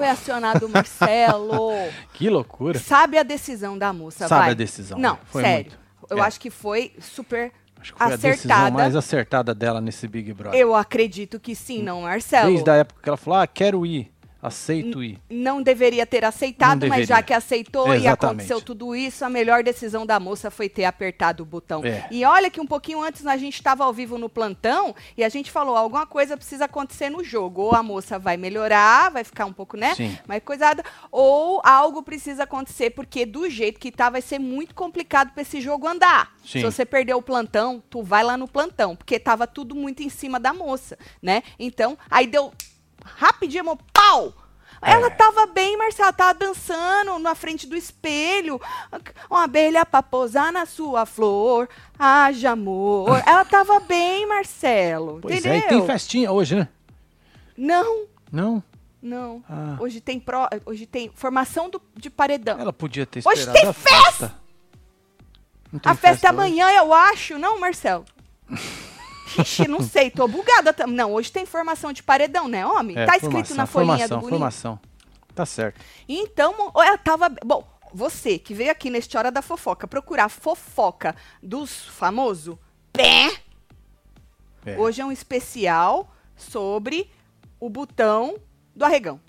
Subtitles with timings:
[0.00, 1.70] foi acionado, Marcelo.
[2.14, 2.78] que loucura.
[2.78, 4.50] Sabe a decisão da moça, Sabe vai.
[4.50, 4.98] a decisão.
[4.98, 5.18] Não?
[5.26, 5.72] Foi sério.
[5.72, 5.78] muito.
[6.10, 6.26] Eu É.
[6.26, 8.70] acho que foi super Acho que foi a decisão acertada.
[8.70, 10.58] mais acertada dela nesse Big Brother.
[10.58, 12.50] Eu acredito que sim, não, Marcelo.
[12.50, 14.10] Desde a época que ela falou, ah, quero ir,
[14.42, 15.18] aceito ir.
[15.28, 17.22] Não deveria ter aceitado, Não mas já deveria.
[17.22, 18.08] que aceitou e Exatamente.
[18.24, 21.84] aconteceu tudo isso, a melhor decisão da moça foi ter apertado o botão.
[21.84, 22.06] É.
[22.10, 25.28] E olha que um pouquinho antes a gente estava ao vivo no plantão e a
[25.28, 27.62] gente falou, alguma coisa precisa acontecer no jogo.
[27.62, 29.94] Ou a moça vai melhorar, vai ficar um pouco, né?
[29.94, 30.16] Sim.
[30.26, 35.32] mais coisada, ou algo precisa acontecer, porque do jeito que tá, vai ser muito complicado
[35.32, 36.32] para esse jogo andar.
[36.44, 36.60] Sim.
[36.60, 40.08] Se você perder o plantão, tu vai lá no plantão, porque tava tudo muito em
[40.08, 41.42] cima da moça, né?
[41.58, 42.52] Então, aí deu
[43.04, 44.32] rapidinho, pau!
[44.82, 45.10] Ela É.
[45.10, 48.58] tava bem, Marcela, ela tava dançando na frente do espelho.
[49.30, 53.10] Uma abelha pra pousar na sua flor, haja amor.
[53.28, 55.52] Ela tava bem, Marcelo, Pois entendeu?
[55.52, 56.68] é, e tem festinha hoje, né?
[57.54, 58.62] Não, Não?
[59.02, 59.44] não.
[59.46, 59.76] Ah.
[59.80, 62.58] Hoje tem pro, hoje tem formação do- de paredão.
[62.58, 64.34] Ela podia ter Hoje esperado tem a festa.
[65.72, 66.38] Tem A festa é hoje?
[66.38, 68.06] amanhã, eu acho, não, Marcelo?
[69.38, 70.72] Ixi, não sei, tô bugada.
[70.72, 72.96] tam- Não, hoje tem formação de paredão, né, homem?
[72.98, 74.30] É, tá escrito formação, na folhinha formação, do bonito.
[74.38, 74.80] Formação,
[75.34, 75.80] Tá certo.
[76.08, 77.28] Então, ela tava.
[77.44, 77.64] Bom,
[77.94, 82.56] você que veio aqui neste Hora da Fofoca procurar fofoca dos famosos,
[82.92, 83.30] pé.
[84.66, 87.10] É, Hoje é um especial sobre
[87.58, 88.36] o botão
[88.74, 89.20] do arregão.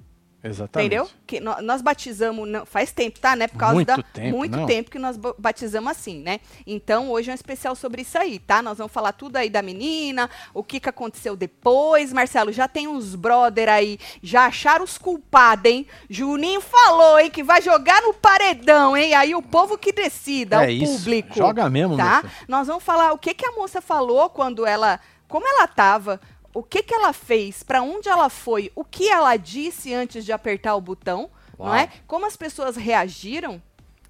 [0.44, 0.88] Exatamente.
[0.95, 1.09] Entendeu?
[1.28, 3.47] Que nó- nós batizamos, não- faz tempo, tá, né?
[3.47, 4.66] Por causa Muito da tempo, muito não.
[4.66, 6.39] tempo que nós ba- batizamos assim, né?
[6.66, 8.62] Então, hoje é um especial sobre isso aí, tá?
[8.62, 12.12] Nós vamos falar tudo aí da menina, o que que aconteceu depois.
[12.13, 15.85] Marcelo, já tem uns brother aí, já acharam os culpados, hein?
[16.09, 19.13] Juninho falou, hein, que vai jogar no paredão, hein?
[19.13, 21.35] Aí o povo que decida, É o isso, público.
[21.35, 22.23] joga mesmo, tá?
[22.47, 26.19] Nós vamos falar o que que a moça falou quando ela, como ela tava,
[26.53, 30.31] o que que ela fez, pra onde ela foi, o que ela disse antes de
[30.31, 31.75] apertar o botão, não Uau.
[31.75, 31.89] é?
[32.07, 33.62] Como as pessoas reagiram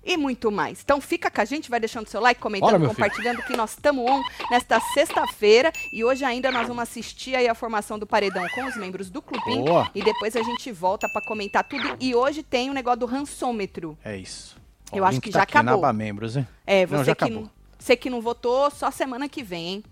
[0.04, 0.82] e muito mais.
[0.84, 2.96] Então fica com a gente, vai deixando seu like, comentando, meu filho.
[2.96, 7.54] compartilhando que nós estamos on nesta sexta-feira e hoje ainda nós vamos assistir aí a
[7.54, 9.92] formação do paredão com os membros do clubinho Boa.
[9.94, 13.96] e depois a gente volta pra comentar tudo e hoje tem o negócio do rançômetro.
[14.04, 14.56] É isso.
[14.92, 15.74] Eu o acho que tá já na acabou.
[15.86, 16.48] aba membros, hein?
[16.66, 17.44] É, Não, você já que acabou.
[17.44, 19.84] não, você que não votou, só semana que vem, hein?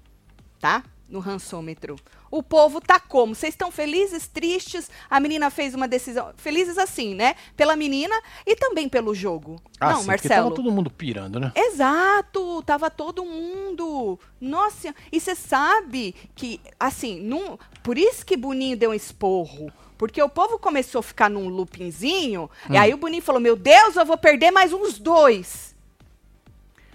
[0.59, 0.83] Tá?
[1.07, 1.95] No rançômetro.
[2.31, 3.34] O povo tá como?
[3.34, 4.90] Vocês estão felizes, tristes?
[5.09, 6.31] A menina fez uma decisão.
[6.38, 7.35] Felizes assim, né?
[7.57, 9.59] Pela menina e também pelo jogo.
[9.79, 10.44] Ah, não, sim, Marcelo.
[10.44, 11.51] tava todo mundo pirando, né?
[11.56, 14.19] Exato, tava todo mundo.
[14.39, 19.72] Nossa, e você sabe que, assim, num, por isso que Boninho deu um esporro.
[19.97, 22.79] Porque o povo começou a ficar num loopingzinho, e Hum.
[22.79, 25.75] aí o Boninho falou: Meu Deus, eu vou perder mais uns dois.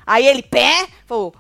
[0.06, 1.34] Aí ele, pé, falou: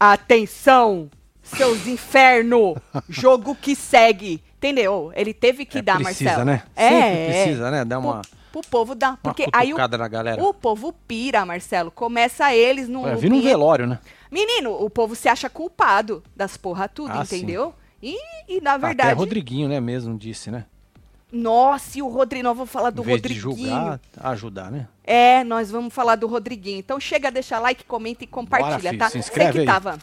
[0.00, 1.10] Atenção,
[1.56, 2.76] seus inferno,
[3.08, 4.42] jogo que segue.
[4.56, 5.12] Entendeu?
[5.14, 6.44] Ele teve que É, dar, precisa, Marcelo.
[6.46, 6.62] né?
[6.74, 7.84] É, Sempre precisa, né?
[7.84, 9.16] Dar uma, Pro, pro povo dar.
[9.22, 10.42] Porque aí o cutucada na galera.
[10.42, 11.90] o povo pira, Marcelo.
[11.92, 13.06] Começa eles num.
[13.06, 14.00] É, vira um velório, né?
[14.32, 17.72] Menino, o povo se acha culpado das porra tudo, Ah, entendeu?
[18.02, 18.16] E,
[18.48, 19.14] e, na Até verdade.
[19.14, 19.80] Rodriguinho, né?
[19.80, 20.64] Mesmo disse, né?
[21.30, 22.42] Nossa, e o Rodrigo.
[22.44, 23.68] Nós vamos falar do em vez de Rodriguinho.
[23.70, 24.88] julgar, ajudar, né?
[25.04, 26.78] É, nós vamos falar do Rodriguinho.
[26.78, 29.08] Então chega, deixa like, comenta e compartilha, filho, tá?
[29.10, 29.66] se inscreve Você que aí.
[29.66, 29.98] tava.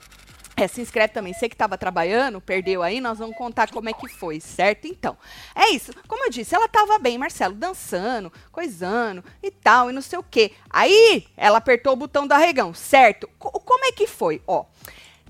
[0.57, 1.33] É, se inscreve também.
[1.33, 4.87] Você que tava trabalhando, perdeu aí, nós vamos contar como é que foi, certo?
[4.87, 5.17] Então,
[5.53, 5.91] é isso.
[6.07, 10.23] Como eu disse, ela tava bem, Marcelo, dançando, coisando e tal, e não sei o
[10.23, 10.51] quê.
[10.69, 13.29] Aí, ela apertou o botão do arregão, certo?
[13.37, 14.41] Co- como é que foi?
[14.47, 14.63] Ó,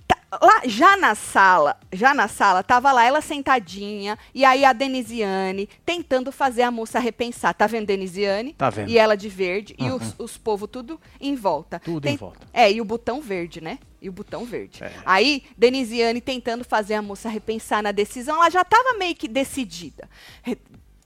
[0.08, 4.74] tá- lá, já na sala, já na sala, tava lá ela sentadinha, e aí a
[4.74, 7.54] Denisiane tentando fazer a moça repensar.
[7.56, 8.54] Tá vendo, Denisiane?
[8.54, 8.90] Tá vendo.
[8.92, 9.96] E ela de verde, e Uhum.
[9.96, 11.80] os, os povos tudo em volta.
[11.80, 12.46] Tudo em volta.
[12.54, 13.80] É, e o botão verde, né?
[14.06, 14.84] E o botão verde.
[14.84, 14.94] É.
[15.04, 20.08] Aí, Denisiane tentando fazer a moça repensar na decisão, ela já tava meio que decidida.
[20.44, 20.60] Re-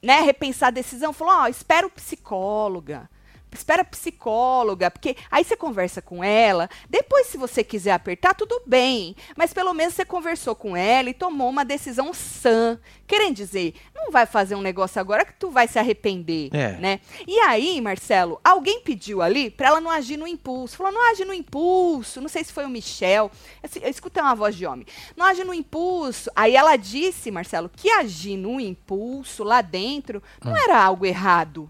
[0.03, 0.19] né?
[0.19, 3.09] Repensar a decisão, falou, ó, espera o psicóloga.
[3.51, 6.69] Espera psicóloga, porque aí você conversa com ela.
[6.89, 9.15] Depois, se você quiser apertar, tudo bem.
[9.35, 12.79] Mas pelo menos você conversou com ela e tomou uma decisão sã.
[13.07, 16.73] Querendo dizer, não vai fazer um negócio agora que tu vai se arrepender, É.
[16.77, 16.99] né?
[17.27, 20.77] E aí, Marcelo, alguém pediu ali pra ela não agir no impulso.
[20.77, 22.21] Falou, não age no impulso.
[22.21, 23.31] Não sei se foi o Michel.
[23.63, 24.85] Esse- Eu escutei uma voz de homem.
[25.17, 26.29] Não age no impulso.
[26.35, 31.69] Aí ela disse, Marcelo, que agir no impulso lá dentro não era algo errado.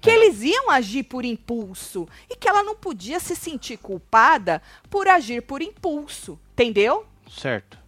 [0.00, 2.08] Que eles iam agir por impulso.
[2.28, 6.38] E que ela não podia se sentir culpada por agir por impulso.
[6.52, 7.06] Entendeu?
[7.28, 7.84] Certo.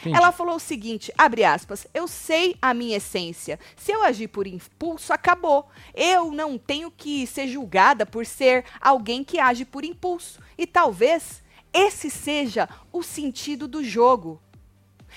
[0.00, 0.16] Entendi.
[0.16, 3.58] Ela falou o seguinte, abre aspas, eu sei a minha essência.
[3.76, 5.68] Se eu agir por impulso, acabou.
[5.94, 10.40] Eu não tenho que ser julgada por ser alguém que age por impulso.
[10.56, 11.42] E talvez
[11.72, 14.40] esse seja o sentido do jogo.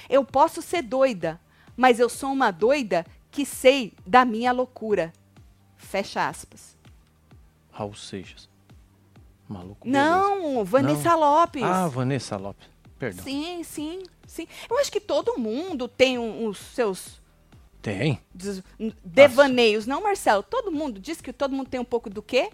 [0.10, 1.39] Eu posso ser doida,
[1.75, 5.12] mas eu sou uma doida que sei da minha loucura.
[5.86, 6.76] Fecha aspas.
[7.72, 8.50] Raul Seixas.
[9.48, 9.86] Maluco.
[9.88, 10.04] beleza.
[10.10, 11.64] Não, Vanessa Lopes.
[11.64, 12.68] Ah, Vanessa Lopes.
[12.98, 13.24] Perdão.
[13.24, 14.48] sim, sim, sim.
[14.70, 17.22] Eu acho que todo mundo tem um- os seus
[17.82, 18.20] Tem.
[18.34, 18.64] des-
[19.04, 20.42] devaneios, não, Marcelo?
[20.42, 22.50] Todo mundo diz que todo mundo tem um pouco do quê?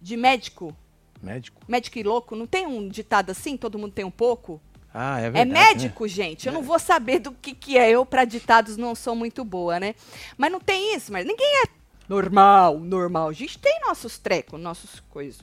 [0.00, 0.74] De médico?
[1.22, 1.60] Médico.
[1.68, 2.36] Médico e louco?
[2.36, 3.56] Não tem um ditado assim?
[3.56, 4.60] Todo mundo tem um pouco?
[4.92, 5.50] Ah, é É verdade.
[5.50, 5.60] né?
[5.66, 6.46] médico, gente.
[6.46, 7.90] Eu não vou saber do que, que é.
[7.90, 9.94] Eu, pra ditados, não sou muito boa, né?
[10.38, 11.66] Mas não tem isso, mas ninguém é
[12.08, 13.28] normal, normal.
[13.28, 15.40] A gente tem nossos trecos, nossos coisas.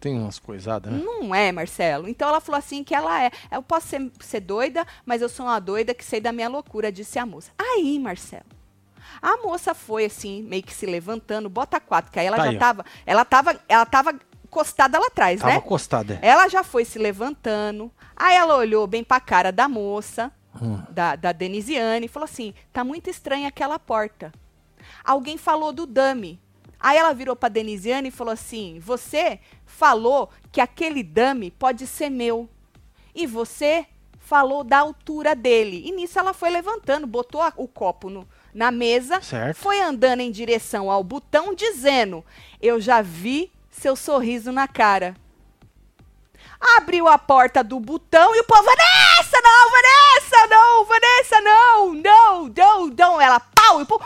[0.00, 0.98] Tem umas coisadas, né?
[1.04, 2.08] Não é, Marcelo.
[2.08, 3.30] Então ela falou assim que ela é.
[3.52, 6.90] Eu posso ser, ser doida, mas eu sou uma doida que sei da minha loucura,
[6.90, 7.52] disse a moça.
[7.56, 8.44] Aí, Marcelo.
[9.20, 12.50] A moça foi assim, meio que se levantando, bota quatro, que aí ela Tá já
[12.50, 12.84] aí, tava.
[13.06, 13.60] Ela tava.
[13.68, 15.58] Ela tava encostada lá atrás, Tava né?
[15.58, 16.18] acostada.
[16.20, 16.28] é.
[16.28, 17.90] Ela já foi se levantando.
[18.16, 20.82] Aí ela olhou bem pra cara da moça, Hum.
[20.90, 24.32] da, da Denisiane, e falou assim: tá muito estranha aquela porta.
[25.04, 26.40] Alguém falou do dummy.
[26.78, 32.10] Aí ela virou pra Denisiane e falou assim: Você falou que aquele dummy pode ser
[32.10, 32.48] meu.
[33.14, 33.86] E você
[34.18, 35.82] falou da altura dele.
[35.86, 39.56] E nisso ela foi levantando, botou a- o copo no- na mesa, Certo.
[39.56, 42.24] foi andando em direção ao botão, dizendo:
[42.60, 45.14] Eu já vi seu sorriso na cara.
[46.76, 50.11] Abriu a porta do botão e o povo, Vanessa, não, Vanessa,
[50.48, 53.20] não, Vanessa, não, não, não, não.
[53.20, 54.00] Ela, pau, e uau!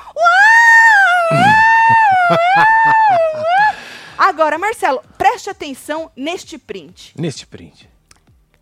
[4.19, 7.13] Agora, Marcelo, preste atenção neste print.
[7.17, 7.89] Neste print.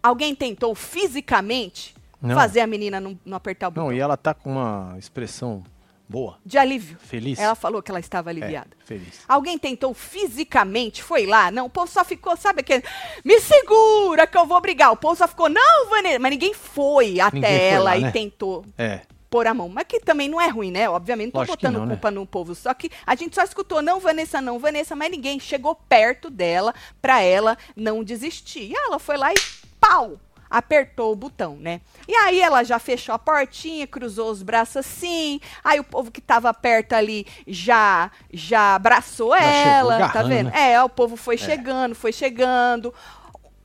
[0.03, 2.35] Alguém tentou fisicamente Não.
[2.35, 3.85] fazer a menina não, não apertar o botão?
[3.87, 5.65] Não, e ela tá com uma expressão
[6.09, 6.39] boa.
[6.45, 6.97] De alívio.
[7.01, 7.39] Feliz.
[7.39, 8.71] Ela falou que ela estava É, aliviada.
[8.85, 9.21] feliz.
[9.29, 11.51] Alguém tentou fisicamente, foi lá?
[11.51, 12.83] Não, o povo só ficou, sabe aquele,
[13.25, 14.93] me segura que eu vou brigar.
[14.93, 18.01] O povo só ficou, não, Vanessa, mas ninguém foi até Ninguém foi ela lá, e
[18.03, 18.11] né?
[18.11, 19.01] tentou É.
[19.31, 19.69] pôr a mão.
[19.69, 20.89] Mas que também não é ruim, né?
[20.89, 21.95] Obviamente, não tô Lógico botando não, né?
[21.95, 22.55] culpa no povo.
[22.55, 26.73] Só que a gente só escutou, não, Vanessa, não, Vanessa, mas ninguém chegou perto dela
[27.03, 28.71] pra ela não desistir.
[28.71, 29.37] E ela foi lá e
[29.81, 30.21] pau!
[30.57, 31.81] Apertou o botão, né?
[32.07, 35.41] E aí ela já fechou a portinha, cruzou os braços assim.
[35.65, 40.51] Aí o povo que tava perto ali já já abraçou Já ela, tá vendo?
[40.51, 40.73] né?
[40.75, 42.95] É, o povo foi chegando, foi chegando.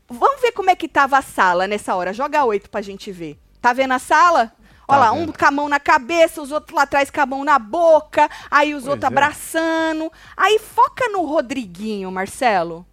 [0.07, 2.12] Vamos ver como é que tava a sala nessa hora.
[2.12, 3.38] Joga oito pra gente ver.
[3.62, 4.39] Tá vendo a sala?
[4.39, 4.51] Olha
[4.88, 5.38] Tá lá, um vendo.
[5.38, 8.74] com a mão na cabeça, os outros lá atrás com a mão na boca, aí
[8.74, 9.07] os Pois outros é.
[9.07, 10.12] abraçando.
[10.35, 12.83] Aí foca no Rodriguinho, Marcelo.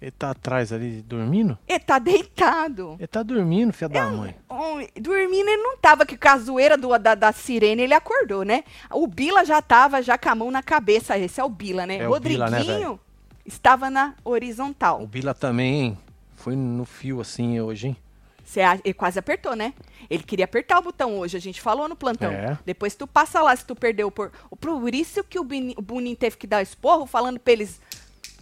[0.00, 1.58] Ele tá atrás ali dormindo?
[1.68, 2.96] Ele tá deitado.
[2.98, 4.34] Ele tá dormindo, filha da mãe.
[4.50, 8.42] Hum, Dormindo ele não tava, que com a zoeira do, da, da sirene ele acordou,
[8.42, 8.64] né?
[8.90, 11.98] O Bila já tava já com a mão na cabeça, esse é o Bila, né?
[11.98, 13.00] É o Bila, Rodriguinho né, velho?
[13.44, 15.02] estava na horizontal.
[15.02, 15.98] O Bila também, hein?
[16.34, 17.96] Foi no fio assim hoje, hein?
[18.42, 19.74] Cê ele quase apertou, né?
[20.08, 22.32] Ele queria apertar o botão hoje, a gente falou no plantão.
[22.32, 22.58] É.
[22.64, 24.32] Depois tu passa lá se tu perdeu por.
[24.58, 27.80] Por isso que o, Bini- o Boninho teve que dar esporro, falando pra eles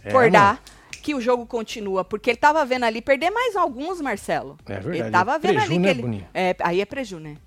[0.03, 0.63] É, acordar
[0.99, 2.03] que o jogo continua.
[2.03, 4.57] Porque ele tava vendo ali perder mais alguns, Marcelo.
[4.65, 4.97] É verdade.
[4.99, 6.27] Ele tava vendo Preju, ali né, que ele.
[6.33, 7.37] É, aí é preju, né?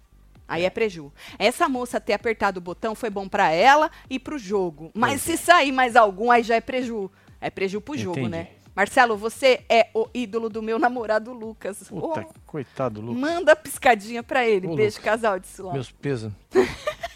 [0.49, 1.11] Aí é preju.
[1.39, 4.91] Essa moça ter apertado o botão foi bom pra ela e pro jogo.
[4.95, 7.11] Mas Pois se sair mais algum, aí já é preju.
[7.41, 8.29] É preju pro jogo, Entendi.
[8.31, 8.49] né?
[8.75, 11.83] Marcelo, você é o ídolo do meu namorado Lucas.
[11.89, 13.21] Puta, Oh, coitado, Lucas.
[13.21, 14.67] Manda piscadinha pra ele.
[14.67, 15.05] Ô, Beijo, Lucas.
[15.05, 15.73] casal de Sulão.
[15.75, 16.33] Meus pesos.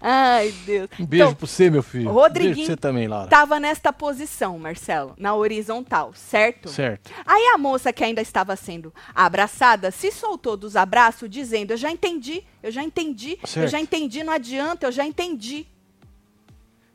[0.00, 0.88] Ai, Deus.
[0.98, 2.10] Um beijo Então, pra você, meu filho.
[2.10, 3.28] Rodriguinho Beijo pra você também, Laura.
[3.28, 6.70] Tava nesta posição, Marcelo, na horizontal, certo?
[6.70, 7.10] Certo.
[7.26, 11.90] Aí a moça que ainda estava sendo abraçada se soltou dos abraços, dizendo: Eu já
[11.90, 13.68] entendi, eu já entendi, eu Certo.
[13.70, 15.66] já entendi, não adianta, eu já entendi.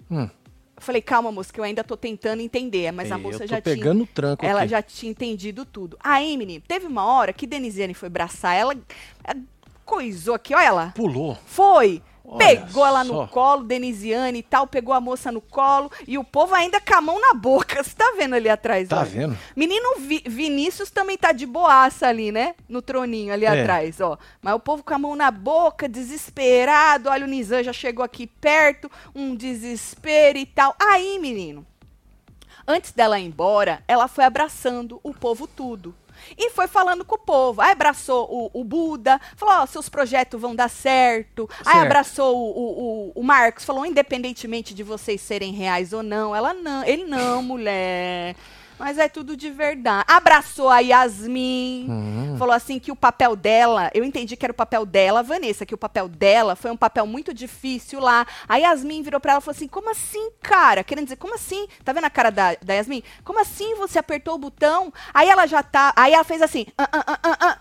[0.10, 0.30] Hum,
[0.78, 3.48] Eu falei, calma, moça, que eu ainda tô tentando entender, mas a moça eu tô
[3.48, 3.76] já tinha.
[3.76, 4.70] pegando o tranco Ela aqui.
[4.72, 5.98] já tinha entendido tudo.
[6.00, 8.76] Aí, menino, teve uma hora que Denisiane foi abraçar ela,
[9.24, 9.40] ela
[9.86, 10.92] coisou aqui, olha lá.
[10.96, 11.38] Pulou.
[11.46, 12.02] Foi.
[12.28, 13.28] Olha pegou ela no só.
[13.28, 17.02] colo, Denisiane e tal, pegou a moça no colo e o povo ainda com a
[17.02, 17.82] mão na boca.
[17.84, 18.90] Você tá vendo ali atrás?
[18.90, 19.06] Tá olha?
[19.06, 19.38] vendo?
[19.56, 22.56] Menino Vi- Vinícius também tá de boaça ali, né?
[22.68, 23.62] No troninho ali É.
[23.62, 24.18] atrás, ó.
[24.42, 27.10] Mas o povo com a mão na boca, desesperado.
[27.10, 30.76] Olha, o Nizam já chegou aqui perto, um desespero e tal.
[30.80, 31.66] Aí, menino,
[32.68, 35.94] antes dela ir embora, ela foi abraçando o povo tudo.
[36.38, 37.62] E foi falando com o povo.
[37.62, 41.50] Aí abraçou o, o Buda, falou: ó, seus projetos vão dar certo.
[41.66, 41.86] Aí Certo.
[41.86, 46.36] abraçou o, o, o, o Marcos, falou: independentemente de vocês serem reais ou não.
[46.36, 48.36] Ela não, ele não, mulher.
[48.78, 50.06] Mas é tudo de verdade.
[50.08, 51.88] Abraçou a Yasmin.
[51.90, 52.36] Hum.
[52.38, 55.74] Falou assim que o papel dela, eu entendi que era o papel dela, Vanessa, que
[55.74, 58.26] o papel dela foi um papel muito difícil lá.
[58.48, 60.84] A Yasmin virou pra ela e falou assim: como assim, cara?
[60.84, 61.68] Querendo dizer, como assim?
[61.84, 63.04] Tá vendo a cara da, da Yasmin?
[63.24, 64.94] Como assim você apertou o botão?
[65.14, 65.94] Aí ela já tá.
[65.96, 67.58] Aí ela fez assim: "Ah, ah, ah, ah, ah."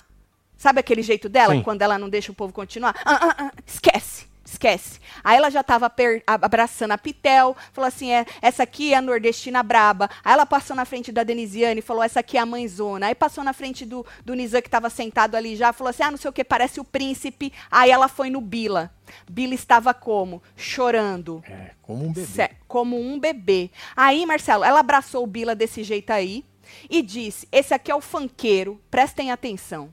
[0.56, 1.62] Sabe aquele jeito dela, Sim.
[1.62, 2.94] quando ela não deixa o povo continuar?
[3.04, 4.26] Ah, esquece,
[4.64, 4.99] esquece.
[5.23, 8.97] Aí ela já tava per- a- abraçando a Pitel, falou assim: é, essa aqui é
[8.97, 10.09] a nordestina braba.
[10.25, 13.06] Aí ela passou na frente da Denisiane e falou: essa aqui é a mãezona.
[13.06, 16.11] Aí passou na frente do, do Nizam, que tava sentado ali já, falou assim: ah,
[16.11, 17.52] não sei o que, parece o príncipe.
[17.71, 18.90] Aí ela foi no Bila.
[19.30, 20.42] Bila estava como?
[20.56, 21.42] Chorando.
[21.47, 22.50] É, como um bebê.
[22.66, 23.71] Como um bebê.
[23.94, 26.44] Aí, Marcelo, ela abraçou o Bila desse jeito aí
[26.88, 29.92] e disse: Esse aqui é o fanqueiro, prestem atenção.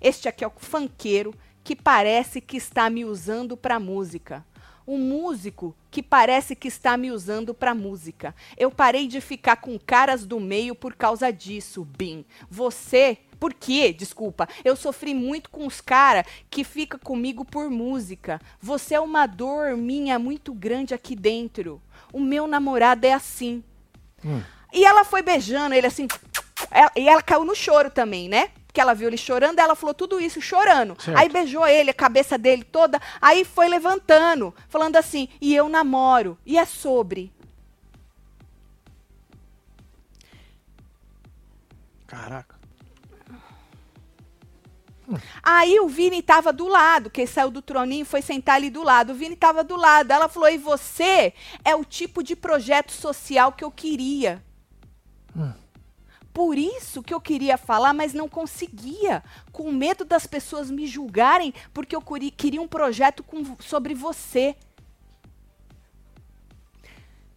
[0.00, 1.34] Este aqui é o fanqueiro
[1.66, 4.46] que parece que está me usando para música.
[4.86, 8.32] Um músico que parece que está me usando para música.
[8.56, 12.24] Eu parei de ficar com caras do meio por causa disso, Bim.
[12.48, 13.92] Você por quê?
[13.92, 14.48] Desculpa.
[14.64, 18.40] Eu sofri muito com os caras que fica comigo por música.
[18.60, 21.82] Você é uma dor minha muito grande aqui dentro.
[22.12, 23.64] O meu namorado é assim.
[24.72, 26.06] E ela foi beijando ele assim.
[26.70, 28.50] ela- E ela caiu no choro também, né?
[28.76, 31.00] Porque ela viu ele chorando, ela falou tudo isso chorando.
[31.00, 31.16] Certo.
[31.16, 33.00] Aí beijou ele, a cabeça dele toda.
[33.22, 36.36] Aí foi levantando, falando assim: e eu namoro.
[36.44, 37.32] E é sobre.
[42.06, 42.54] Caraca.
[45.42, 49.14] Aí o Vini tava do lado, que saiu do troninho foi sentar ali do lado.
[49.14, 50.10] O Vini tava do lado.
[50.10, 51.32] Ela falou: e você
[51.64, 54.44] é o tipo de projeto social que eu queria.
[56.36, 59.24] Por isso que eu queria falar, mas não conseguia.
[59.50, 62.02] Com medo das pessoas me julgarem, porque eu
[62.36, 64.54] queria um projeto com- sobre você.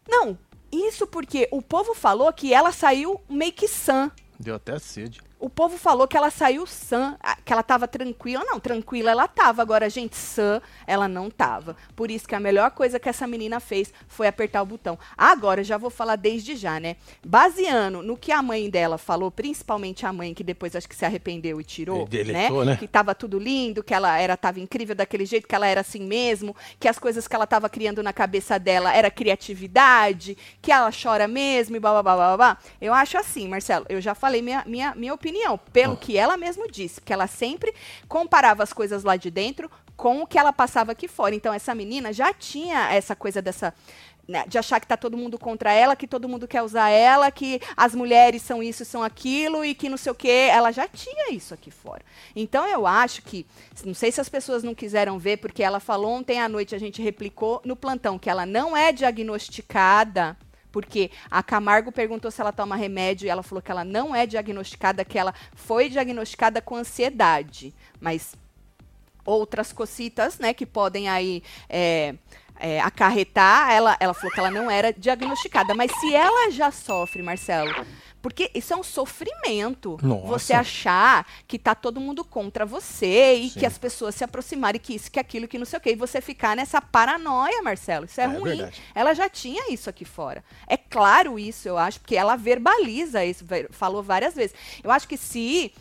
[0.06, 0.38] Não,
[0.70, 4.12] isso porque o povo falou que ela saiu meio que sã.
[4.38, 5.22] Deu até sede.
[5.40, 8.44] O povo falou que ela saiu sã, que ela tava tranquila.
[8.46, 9.62] Não, tranquila ela tava.
[9.62, 11.78] Agora, gente, sã, ela não tava.
[11.96, 15.00] Por isso que a melhor coisa que essa menina fez foi apertar o botão.
[15.18, 16.98] Agora, já vou falar desde já, né?
[17.26, 21.06] Baseando no que a mãe dela falou, principalmente a mãe, que depois acho que se
[21.06, 22.76] arrependeu e tirou, deletou, né?
[22.76, 26.02] Que tava tudo lindo, que ela era tava incrível daquele jeito, que ela era assim
[26.02, 30.92] mesmo, que as coisas que ela tava criando na cabeça dela era criatividade, que ela
[30.92, 32.58] chora mesmo e blá blá blá blá blá.
[32.82, 35.98] Eu acho assim, Marcelo, eu já falei minha, minha, minha opinião, pelo Ah.
[35.98, 37.74] que ela mesmo disse, que ela sempre
[38.08, 41.36] comparava as coisas lá de dentro com o que ela passava aqui fora.
[41.36, 43.74] Então essa menina já tinha essa coisa dessa
[44.30, 47.32] né, de achar que tá todo mundo contra ela, que todo mundo quer usar ela,
[47.32, 50.48] que as mulheres são isso, são aquilo e que não sei o quê.
[50.52, 52.04] Ela já tinha isso aqui fora.
[52.36, 53.46] Então eu acho que,
[53.84, 56.80] não sei se as pessoas não quiseram ver, porque ela falou ontem à noite, a
[56.80, 60.38] gente replicou no plantão, que ela não é diagnosticada.
[60.72, 64.26] Porque a Camargo perguntou se ela toma remédio e ela falou que ela não é
[64.26, 67.74] diagnosticada, que ela foi diagnosticada com ansiedade.
[68.00, 68.36] Mas
[69.26, 72.16] outras cocitas, né, que podem aí é,
[72.60, 75.74] é, acarretar, ela, ela falou que ela não era diagnosticada.
[75.74, 77.74] Mas se ela já sofre, Marcelo,
[78.22, 79.98] porque isso é um sofrimento.
[80.02, 80.28] Nossa.
[80.28, 83.60] Você achar que tá todo mundo contra você e Sim.
[83.60, 85.96] que as pessoas se aproximarem, que isso, que aquilo, que não sei o quê, e
[85.96, 88.06] você ficar nessa paranoia, Marcelo.
[88.06, 88.58] Isso é, É ruim.
[88.58, 88.82] verdade.
[88.94, 90.44] Ela já tinha isso aqui fora.
[90.68, 94.56] É claro isso, eu acho, porque ela verbaliza isso, falou várias vezes.
[94.84, 95.72] Eu acho que se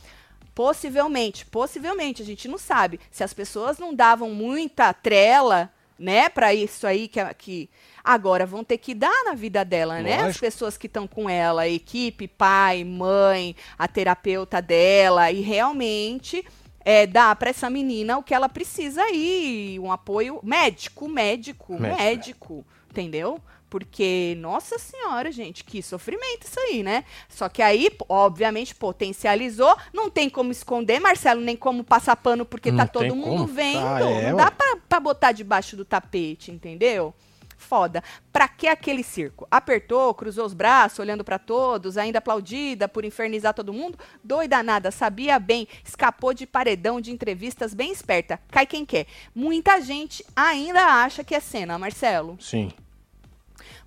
[0.55, 6.53] possivelmente, possivelmente, a gente não sabe, se as pessoas não davam muita trela, né, para
[6.53, 7.71] isso aí que, que
[8.15, 10.15] agora vão ter que dar na vida dela, né?
[10.17, 10.41] As Lógico.
[10.41, 16.43] pessoas que estão com ela, a equipe, pai, mãe, a terapeuta dela e realmente
[16.85, 21.99] é, dar para essa menina o que ela precisa aí, um apoio médico, médico, Médico,
[22.03, 23.39] médico, entendeu?
[23.71, 27.05] Porque, nossa senhora, gente, que sofrimento isso aí, né?
[27.29, 29.77] Só que aí, obviamente, potencializou.
[29.93, 33.47] Não tem como esconder, Marcelo, nem como passar pano, porque Não tá todo mundo como.
[33.47, 33.87] vendo.
[33.87, 37.15] Ah, é, não dá pra, pra botar debaixo do tapete, entendeu?
[37.59, 38.03] Foda.
[38.33, 39.47] Pra que aquele circo?
[39.51, 43.99] Apertou, cruzou os braços, olhando pra todos, ainda aplaudida por infernizar todo mundo?
[44.23, 48.41] Doida nada, sabia bem, escapou de paredão de entrevistas bem esperta.
[48.49, 49.07] Cai quem quer.
[49.35, 52.39] Muita gente ainda acha que é cena, Marcelo.
[52.41, 52.71] Sim.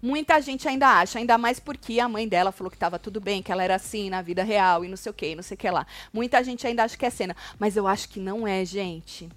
[0.01, 3.41] Muita gente ainda acha, ainda mais porque a mãe dela falou que estava tudo bem,
[3.41, 5.57] que ela era assim na vida real e não sei o que, não sei o
[5.57, 5.87] que lá.
[6.11, 9.29] Muita gente ainda acha que é cena, mas eu acho que não é, gente.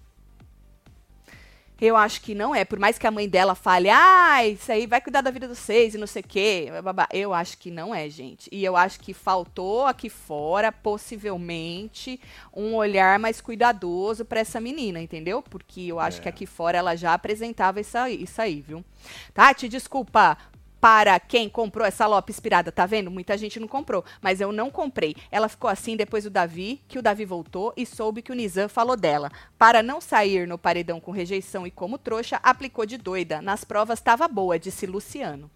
[1.81, 2.65] Eu acho que não é.
[2.65, 5.59] Por mais que a mãe dela fale, ah, isso aí vai cuidar da vida dos
[5.59, 6.69] seis e não sei o quê.
[6.83, 8.49] babá", Eu acho que não é, gente.
[8.53, 12.21] E eu acho que faltou aqui fora, possivelmente,
[12.55, 15.43] um olhar mais cuidadoso para essa menina, entendeu?
[15.43, 16.23] Porque eu acho É.
[16.23, 18.85] que aqui fora ela já apresentava isso aí, isso aí, viu?
[19.33, 20.39] Tati, desculpa.
[20.85, 23.11] Para quem comprou essa Lope inspirada, tá vendo?
[23.11, 25.17] Muita gente não comprou, mas eu não comprei.
[25.31, 28.69] Ela ficou assim depois do Davi, que o Davi voltou e soube que o Nizam
[28.69, 29.33] falou dela.
[29.57, 33.41] Para não sair no paredão com rejeição e como trouxa, aplicou de doida.
[33.41, 35.51] Nas provas estava boa, disse Luciano.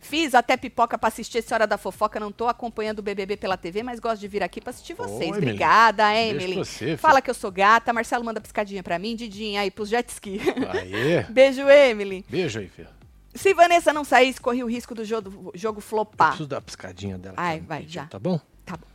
[0.00, 2.18] Fiz até pipoca pra assistir essa hora da fofoca.
[2.18, 5.30] Não tô acompanhando o BBB pela TV, mas gosto de vir aqui pra assistir vocês.
[5.30, 5.36] Emily.
[5.36, 6.54] Obrigada, Emily.
[6.56, 6.96] você.
[6.96, 7.92] Fala que eu sou gata.
[7.92, 9.14] Marcelo manda piscadinha pra mim.
[9.14, 10.40] Didinha aí pros jet ski.
[10.68, 11.22] Aê.
[11.30, 12.24] Beijo, Emily.
[12.28, 12.97] Beijo aí, filho.
[13.38, 16.30] Se Vanessa não saísse, corria o risco do jogo, jogo flopar.
[16.30, 17.34] Preciso dar a piscadinha dela.
[17.38, 18.06] Ai, vai, já.
[18.06, 18.40] Tá bom?
[18.66, 18.86] Tá bom.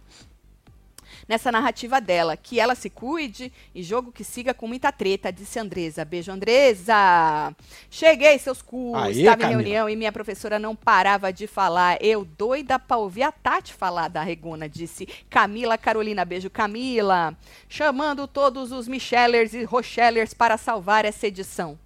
[1.30, 5.58] Nessa narrativa dela, que ela se cuide e jogo que siga com muita treta, disse
[5.58, 6.04] Andresa.
[6.04, 7.56] Beijo, Andresa.
[7.90, 8.94] Cheguei, seus cus.
[8.96, 9.62] Aê, Estava em Camila.
[9.62, 11.98] reunião e minha professora não parava de falar.
[12.04, 16.26] Eu doida pra ouvir a Tati falar da Reguna, disse Camila Carolina.
[16.26, 17.38] Beijo, Camila.
[17.70, 21.80] Chamando todos os Michelers e Rochellers para salvar essa edição.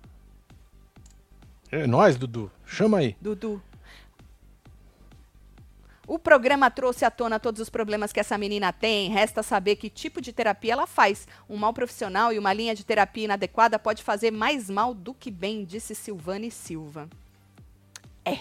[1.71, 2.51] É nóis, Dudu.
[2.65, 3.15] Chama aí.
[3.19, 3.61] Dudu.
[6.07, 9.09] O programa trouxe à tona todos os problemas que essa menina tem.
[9.09, 11.27] Resta saber que tipo de terapia ela faz.
[11.49, 15.29] Um mal profissional e uma linha de terapia inadequada pode fazer mais mal do que
[15.29, 17.09] bem, disse Silvane Silva.
[18.23, 18.37] É.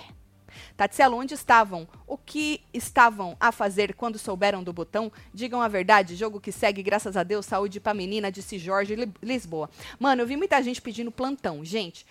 [0.76, 1.88] Tatselo, onde estavam?
[2.06, 5.11] O que estavam a fazer quando souberam do botão?
[5.33, 9.12] Digam a verdade, jogo que segue, graças a Deus, saúde pra menina, disse Jorge Li-
[9.23, 9.71] Lisboa.
[9.99, 11.64] Mano, eu vi muita gente pedindo plantão.
[11.64, 12.04] Gente,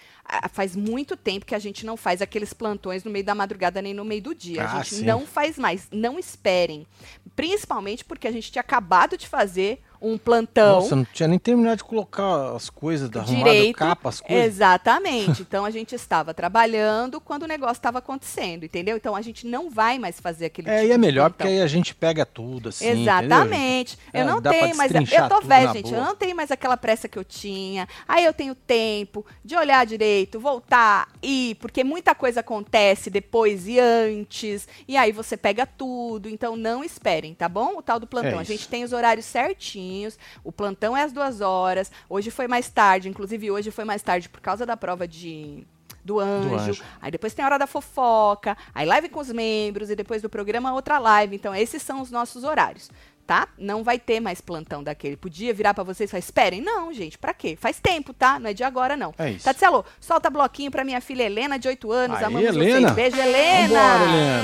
[0.51, 3.93] faz muito tempo que a gente não faz aqueles plantões no meio da madrugada nem
[3.93, 4.63] no meio do dia.
[4.63, 5.05] Ah, a gente sim.
[5.05, 5.87] não faz mais.
[5.91, 6.87] Não esperem.
[7.35, 10.81] Principalmente porque a gente tinha acabado de fazer um plantão.
[10.81, 14.45] Nossa, não tinha nem terminado de colocar as coisas, da arrumada, capa, as coisas.
[14.45, 15.41] Exatamente.
[15.41, 18.95] Então a gente estava trabalhando quando o negócio estava acontecendo, entendeu?
[18.95, 21.61] Então a gente não vai mais fazer aquele É, tipo e é melhor porque aí
[21.61, 23.01] a gente pega tudo, assim.
[23.01, 23.97] Exatamente.
[24.07, 24.13] entendeu?
[24.13, 24.91] Eu É, não dá pra tenho mais.
[24.91, 25.89] Eu tô na gente.
[25.89, 25.97] boa.
[25.97, 27.87] Eu não tenho mais aquela pressa que eu tinha.
[28.07, 33.79] Aí eu tenho tempo de olhar direito, voltar, ir, porque muita coisa acontece depois e
[33.79, 34.67] antes.
[34.87, 36.29] E aí você pega tudo.
[36.29, 37.77] Então não esperem, tá bom?
[37.77, 38.37] O tal do plantão.
[38.37, 40.17] É a gente tem os horários certinhos.
[40.43, 41.91] O plantão é às duas horas.
[42.09, 43.09] Hoje foi mais tarde.
[43.09, 45.65] Inclusive, hoje foi mais tarde por causa da prova de.
[46.05, 46.55] Do anjo.
[46.55, 46.83] anjo.
[47.01, 50.29] Aí depois tem a hora da fofoca, aí live com os membros e depois do
[50.29, 51.35] programa outra live.
[51.35, 52.91] Então esses são os nossos horários,
[53.25, 53.47] tá?
[53.57, 55.17] Não vai ter mais plantão daquele.
[55.17, 56.61] Podia virar pra vocês e falar, esperem.
[56.61, 57.57] Não, gente, pra quê?
[57.59, 58.37] Faz tempo, tá?
[58.37, 59.15] Não é de agora, não.
[59.17, 59.45] É isso.
[59.45, 62.17] Tatselo, solta bloquinho pra minha filha Helena, de 8 anos.
[62.19, 62.93] Aí, Amamos Helena.
[62.93, 62.93] vocês.
[62.93, 63.67] Beijo, Helena.
[63.67, 64.43] Vambora, Helena.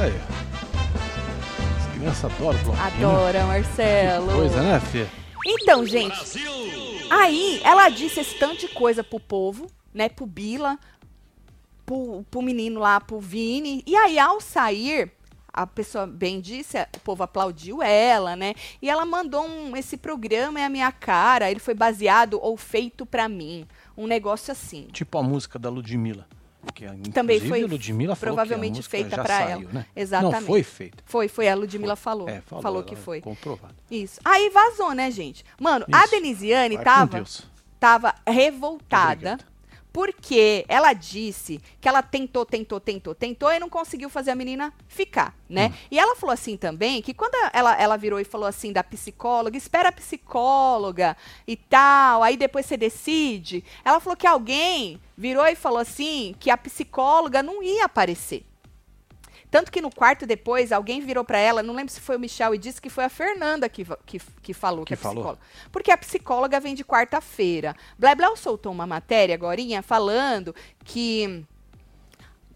[0.00, 0.14] Aí.
[1.76, 3.08] As crianças adoram bloquinho.
[3.08, 4.28] Adora, Marcelo.
[4.28, 5.06] Que coisa, né, Fê?
[5.44, 6.14] Então, gente,
[7.10, 10.08] aí ela disse esse tanto de coisa pro povo, né?
[10.08, 10.78] Pro Bila,
[11.84, 13.82] pro, pro menino lá, pro Vini.
[13.86, 15.12] E aí, ao sair,
[15.52, 18.54] a pessoa bem disse, o povo aplaudiu ela, né?
[18.80, 23.04] E ela mandou um, esse programa é a minha cara, ele foi baseado ou feito
[23.04, 23.66] pra mim.
[23.96, 24.88] Um negócio assim.
[24.92, 26.26] Tipo a música da Ludmilla.
[26.74, 29.72] Que, Também foi a Ludmilla falou provavelmente a feita saiu, ela.
[29.72, 29.86] Né?
[29.96, 30.40] Exatamente.
[30.40, 31.02] Não, foi feita.
[31.06, 32.28] Foi, foi, a Ludmilla falou.
[32.28, 33.20] É, falou, falou que foi.
[33.20, 33.74] Comprovado.
[33.90, 34.20] Isso.
[34.24, 35.44] Aí vazou, né, gente?
[35.58, 36.10] Mano, a Isso.
[36.10, 37.24] Denisiane Vai tava
[37.78, 39.49] tava revoltada Obrigado.
[39.92, 44.72] Porque ela disse que ela tentou, tentou, tentou, tentou e não conseguiu fazer a menina
[44.88, 45.68] ficar, né?
[45.68, 45.78] Hum.
[45.90, 49.56] E ela falou assim também que quando ela, ela virou e falou assim da psicóloga,
[49.56, 53.64] espera a psicóloga e tal, aí depois você decide.
[53.84, 58.44] Ela falou que alguém virou e falou assim que a psicóloga não ia aparecer.
[59.50, 62.54] Tanto que no quarto depois, alguém virou pra ela, não lembro se foi o Michel,
[62.54, 65.16] e disse que foi a Fernanda que, que, que falou, que, Que é falou.
[65.16, 65.42] psicóloga.
[65.72, 67.74] Porque a psicóloga vem de quarta-feira.
[67.98, 71.44] Blebleu soltou uma matéria agora falando que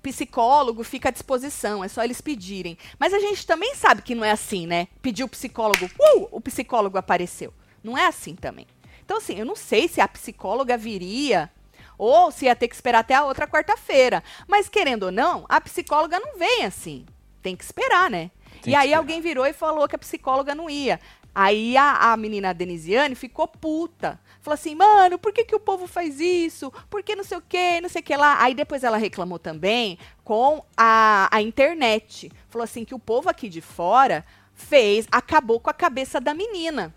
[0.04, 2.76] psicólogo fica à disposição, é só eles pedirem.
[2.98, 4.88] Mas a gente também sabe que não é assim, né?
[5.00, 7.52] Pediu o psicólogo, uh, o psicólogo apareceu.
[7.83, 8.66] Não é assim também.
[9.04, 11.50] Então, assim, eu não sei se a psicóloga viria
[11.98, 14.22] ou se ia ter que esperar até a outra quarta-feira.
[14.46, 17.07] Mas, querendo ou não, a psicóloga não vem assim.
[17.42, 18.30] Tem que esperar, né?
[18.62, 18.98] Tem e aí esperar.
[18.98, 20.98] alguém virou e falou que a psicóloga não ia.
[21.35, 24.20] Aí a, a menina Denisiane ficou puta.
[24.40, 26.72] Falou assim, mano, por que, que o povo faz isso?
[26.88, 28.40] Por que não sei o que, não sei o que lá?
[28.40, 32.30] Aí depois ela reclamou também com a, a internet.
[32.48, 36.94] Falou assim que o povo aqui de fora fez, acabou com a cabeça da menina.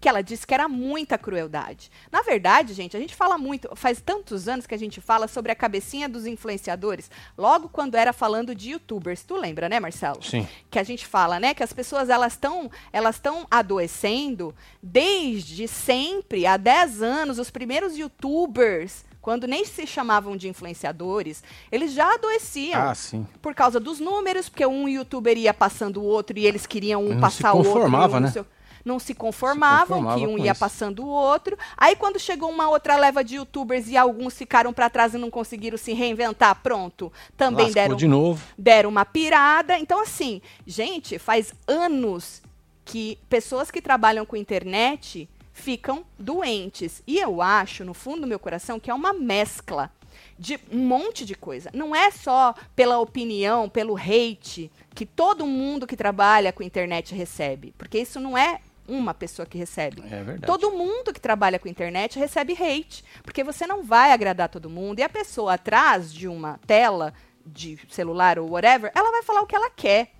[0.00, 1.90] Que ela disse que era muita crueldade.
[2.12, 5.50] Na verdade, gente, a gente fala muito, faz tantos anos que a gente fala sobre
[5.50, 9.22] a cabecinha dos influenciadores, logo quando era falando de youtubers.
[9.24, 10.22] Tu lembra, né, Marcelo?
[10.22, 10.46] Sim.
[10.70, 16.46] que a gente fala, né, que as pessoas elas estão elas estão adoecendo desde sempre,
[16.46, 22.80] há 10 anos, os primeiros youtubers, quando nem se chamavam de influenciadores, eles já adoeciam
[22.80, 23.26] Ah, sim.
[23.42, 27.14] por causa dos números, porque um youtuber ia passando o outro e eles queriam um
[27.14, 27.70] Não passar se o outro.
[27.70, 28.32] e conformava, um não né?
[28.32, 28.46] sei o-
[28.84, 30.60] não se conformavam, conformava que um ia isso.
[30.60, 31.56] passando o outro.
[31.76, 35.30] Aí quando chegou uma outra leva de youtubers e alguns ficaram para trás e não
[35.30, 38.42] conseguiram se reinventar, pronto, também Lascou deram de novo.
[38.56, 39.78] deram uma pirada.
[39.78, 42.42] Então, assim, gente, faz anos
[42.84, 47.02] que pessoas que trabalham com internet ficam doentes.
[47.06, 49.90] E eu acho, no fundo do meu coração, que é uma mescla
[50.38, 51.70] de um monte de coisa.
[51.74, 57.74] Não é só pela opinião, pelo hate que todo mundo que trabalha com internet recebe,
[57.76, 60.02] porque isso não é uma pessoa que recebe.
[60.02, 60.46] É verdade.
[60.46, 64.98] Todo mundo que trabalha com internet recebe hate, porque você não vai agradar todo mundo
[64.98, 67.12] e a pessoa atrás de uma tela
[67.46, 70.12] de celular ou whatever, ela vai falar o que ela quer.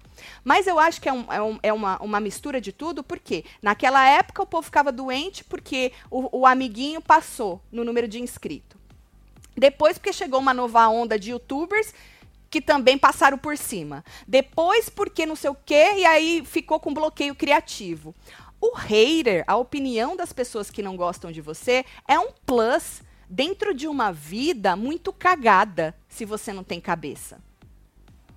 [0.45, 3.45] Mas eu acho que é, um, é, um, é uma, uma, mistura de tudo, porque
[3.63, 8.77] naquela época o povo ficava doente porque o, o amiguinho passou no número de inscrito.
[9.57, 11.93] Depois, porque chegou uma nova onda de youtubers
[12.51, 14.05] que também passaram por cima.
[14.27, 18.15] Depois, porque não sei o quê, e aí ficou com bloqueio criativo.
[18.61, 23.75] O hater, a opinião das pessoas que não gostam de você, é um plus dentro
[23.75, 27.39] de uma vida muito cagada se você não tem cabeça.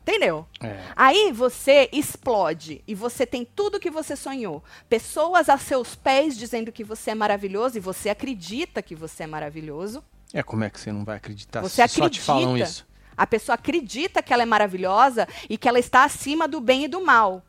[0.02, 0.48] Entendeu?
[0.60, 0.80] É.
[0.96, 4.64] Aí você explode e você tem tudo que você sonhou.
[4.90, 9.28] Pessoas a seus pés dizendo que você é maravilhoso e você acredita que você é
[9.28, 10.04] maravilhoso.
[10.34, 12.26] É, como é que você não vai acreditar Você se só te acredita.
[12.26, 12.88] falam isso?
[13.16, 16.88] A pessoa acredita que ela é maravilhosa e que ela está acima do bem e
[16.88, 17.44] do mal.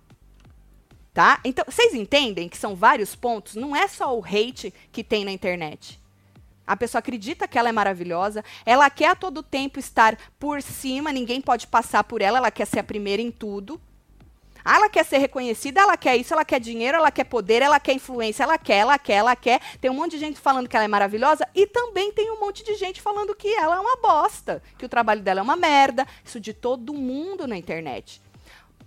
[1.13, 1.41] Tá?
[1.45, 3.55] Então, vocês entendem que são vários pontos?
[3.55, 6.01] Não é só o hate que tem na internet.
[6.67, 11.13] A pessoa acredita que ela é maravilhosa, ela quer a todo tempo estar por cima,
[11.13, 13.81] ninguém pode passar por ela, ela quer ser a primeira em tudo.
[14.65, 17.81] Ah, ela quer ser reconhecida, ela quer isso, ela quer dinheiro, ela quer poder, ela
[17.81, 19.61] quer influência, ela quer, ela quer, ela quer.
[19.81, 22.65] Tem um monte de gente falando que ela é maravilhosa e também tem um monte
[22.65, 26.07] de gente falando que ela é uma bosta, que o trabalho dela é uma merda.
[26.25, 28.23] Isso de todo mundo na internet.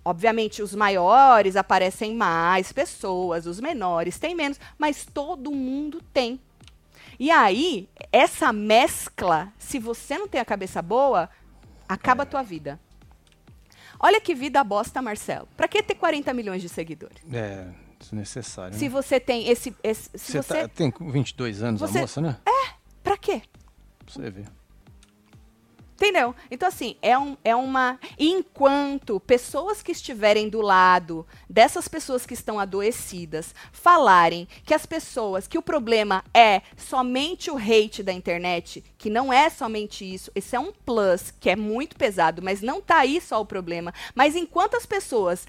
[0.06, 6.40] Obviamente, os maiores aparecem mais pessoas, os menores têm menos, mas todo mundo tem.
[7.18, 11.28] E aí, essa mescla, se você não tem a cabeça boa,
[11.88, 12.78] acaba a tua vida.
[13.98, 15.48] Olha que vida bosta, Marcelo.
[15.56, 17.18] Pra que ter 40 milhões de seguidores?
[17.32, 17.66] É,
[17.98, 18.78] desnecessário.
[18.78, 18.88] Se né?
[18.90, 19.74] você tem esse.
[19.82, 20.62] esse se Você você.
[20.62, 22.36] tá- tem 22 anos, Você- a moça, né?
[23.02, 23.42] Pra quê?
[24.04, 24.46] Pra você ver.
[25.96, 26.34] Entendeu?
[26.50, 27.98] Então, assim, é, um, é uma.
[28.18, 35.48] Enquanto pessoas que estiverem do lado dessas pessoas que estão adoecidas falarem que as pessoas,
[35.48, 40.54] que o problema é somente o hate da internet, que não é somente isso, esse
[40.54, 43.94] é um plus que é muito pesado, mas não tá aí só o problema.
[44.14, 45.46] Mas enquanto as pessoas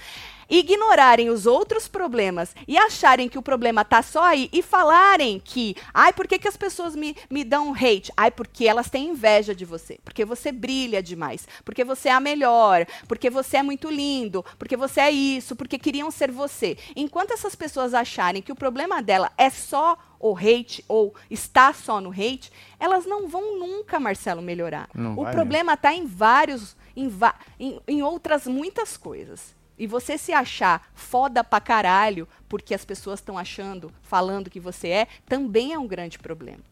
[0.49, 5.75] ignorarem os outros problemas e acharem que o problema tá só aí e falarem que,
[5.93, 8.11] ai, por que, que as pessoas me, me dão hate?
[8.15, 12.19] Ai, porque elas têm inveja de você, porque você brilha demais, porque você é a
[12.19, 16.77] melhor, porque você é muito lindo, porque você é isso, porque queriam ser você.
[16.95, 22.01] Enquanto essas pessoas acharem que o problema dela é só o hate ou está só
[22.01, 24.89] no hate, elas não vão nunca, Marcelo, melhorar.
[24.93, 27.11] Não o problema está em vários, em,
[27.59, 29.56] em, em outras muitas coisas.
[29.77, 34.89] E você se achar foda pra caralho porque as pessoas estão achando, falando que você
[34.89, 36.63] é, também é um grande problema.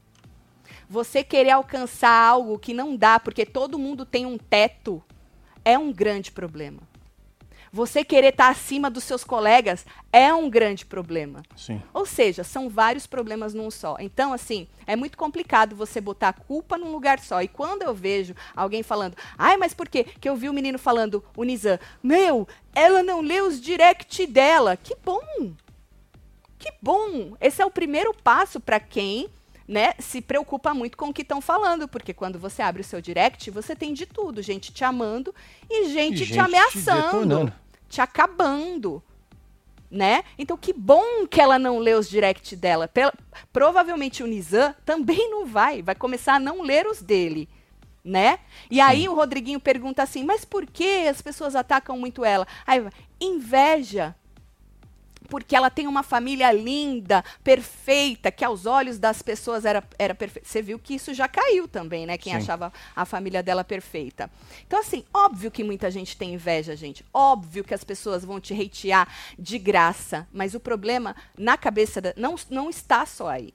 [0.89, 5.03] Você querer alcançar algo que não dá porque todo mundo tem um teto
[5.63, 6.79] é um grande problema.
[7.75, 11.43] Você querer estar acima dos seus colegas é um grande problema.
[11.57, 11.81] Sim.
[11.93, 13.97] Ou seja, são vários problemas num só.
[13.99, 17.41] Então, assim, é muito complicado você botar a culpa num lugar só.
[17.41, 20.05] E quando eu vejo alguém falando, ai, mas por quê?
[20.05, 24.77] Que eu vi o menino falando, o Nizam, meu, ela não lê os direct dela.
[24.77, 25.51] Que bom!
[26.57, 27.35] Que bom!
[27.41, 29.29] Esse é o primeiro passo para quem
[29.67, 33.01] né, se preocupa muito com o que estão falando, porque quando você abre o seu
[33.01, 35.33] direct, você tem de tudo, gente te amando
[35.69, 37.53] e gente, E te gente te ameaçando, detonando.
[37.89, 39.01] Te acabando
[39.89, 40.23] né?
[40.37, 42.87] Então que bom que ela não lê os direct dela.
[42.87, 43.13] Pel-
[43.53, 47.47] provavelmente o Nizam também não vai, vai começar a não ler os dele,
[48.03, 48.39] né?
[48.69, 52.85] E aí o Rodriguinho pergunta assim: "Mas por que as pessoas atacam muito ela?" Aí
[53.21, 54.15] inveja.
[55.29, 60.47] Porque ela tem uma família linda, perfeita, que aos olhos das pessoas era, era perfeita.
[60.47, 62.17] Você viu que isso já caiu também, né?
[62.17, 62.37] Quem Sim.
[62.39, 64.29] achava a família dela perfeita.
[64.67, 67.03] Então, assim, óbvio que muita gente tem inveja, gente.
[67.13, 69.07] Óbvio que as pessoas vão te hatear
[69.37, 70.27] de graça.
[70.31, 73.53] Mas o problema na cabeça da, não, não está só aí.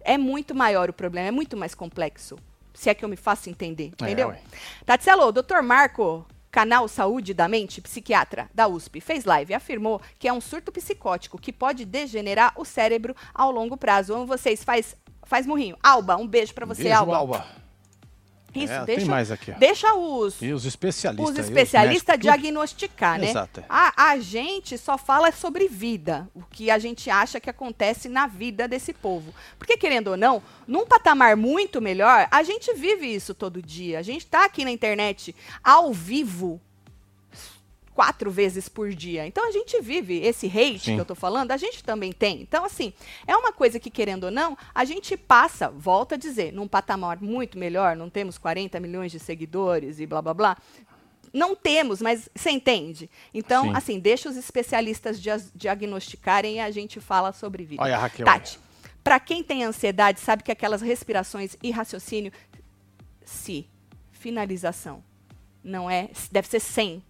[0.00, 2.38] É muito maior o problema, é muito mais complexo.
[2.72, 4.28] Se é que eu me faço entender, É, entendeu?
[4.28, 4.40] ué.
[4.86, 6.24] Tatselo, doutor Marco,
[6.58, 10.72] canal Saúde da Mente, psiquiatra da USP, fez live e afirmou que é um surto
[10.72, 14.12] psicótico que pode degenerar o cérebro ao longo prazo.
[14.12, 15.76] Amo vocês, faz, faz murrinho.
[15.80, 17.16] Alba, um beijo pra você, Beijo, Alba.
[17.16, 17.46] Alba.
[18.64, 19.50] Isso, É, deixa, tem mais aqui.
[19.52, 19.58] ó.
[19.58, 21.30] deixa os, E os especialistas.
[21.30, 22.22] os especialistas tudo.
[22.22, 23.30] diagnosticar, né?
[23.30, 23.64] Exato, é.
[23.68, 28.26] A, a gente só fala sobre vida, o que a gente acha que acontece na
[28.26, 29.34] vida desse povo.
[29.58, 33.98] Porque, querendo ou não, num patamar muito melhor, a gente vive isso todo dia.
[33.98, 36.60] A gente está aqui na internet ao vivo
[37.98, 39.26] quatro vezes por dia.
[39.26, 40.94] Então a gente vive esse hate Sim.
[40.94, 42.40] que eu tô falando, a gente também tem.
[42.40, 42.92] Então, assim,
[43.26, 47.20] é uma coisa que, querendo ou não, a gente passa, volta a dizer, num patamar
[47.20, 50.56] muito melhor, não temos 40 milhões de seguidores e blá blá blá.
[51.32, 53.10] Não temos, mas você entende?
[53.34, 53.72] Então, Sim.
[53.74, 57.82] assim, deixa os especialistas dia- diagnosticarem e a gente fala sobre vida.
[57.82, 58.24] Olha Raquel.
[58.24, 58.60] Tati,
[59.02, 62.30] pra quem tem ansiedade, sabe que aquelas respirações e raciocínio,
[63.24, 63.68] se,
[64.12, 65.02] finalização,
[65.64, 67.02] não é, deve ser sem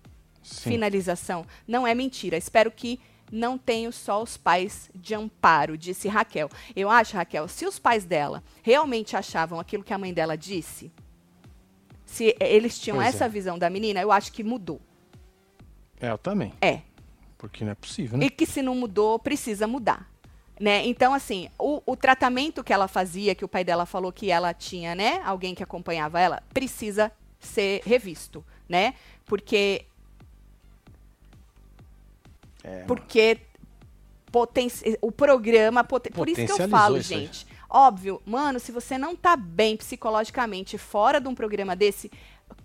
[0.42, 0.70] Sim.
[0.70, 1.44] finalização.
[1.66, 2.36] Não é mentira.
[2.36, 6.48] Espero que não tenho só os pais de amparo, disse Raquel.
[6.74, 10.90] Eu acho, Raquel, se os pais dela realmente achavam aquilo que a mãe dela disse,
[12.04, 13.28] se eles tinham Pois essa é.
[13.28, 14.80] visão da menina, eu acho que mudou.
[16.00, 16.52] É, eu também.
[16.60, 16.80] É.
[17.36, 18.26] Porque não é possível, né?
[18.26, 20.10] E que se não mudou, precisa mudar.
[20.58, 20.84] Né?
[20.86, 24.52] Então, assim, o, o tratamento que ela fazia, que o pai dela falou que ela
[24.52, 25.20] tinha, né?
[25.24, 28.94] Alguém que acompanhava ela, precisa ser revisto, né?
[29.24, 29.84] Porque
[32.64, 33.38] É, Porque
[34.30, 34.68] poten
[35.00, 35.84] o programa.
[35.84, 37.02] poten- Por isso que eu falo, aí.
[37.02, 37.46] gente.
[37.70, 42.10] Óbvio, mano, se você não tá bem psicologicamente fora de um programa desse,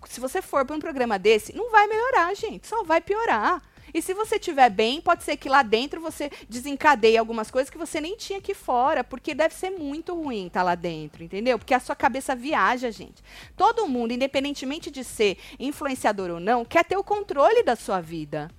[0.06, 2.66] se você for para um programa desse, não vai melhorar, gente.
[2.66, 3.62] Só vai piorar.
[3.92, 7.78] E se você estiver bem, pode ser que lá dentro você desencadeie algumas coisas que
[7.78, 11.58] você nem tinha aqui fora, porque deve ser muito ruim estar lá dentro, entendeu?
[11.58, 13.22] Porque a sua cabeça viaja, gente.
[13.56, 18.50] Todo mundo, independentemente de ser influenciador ou não, quer ter o controle da sua vida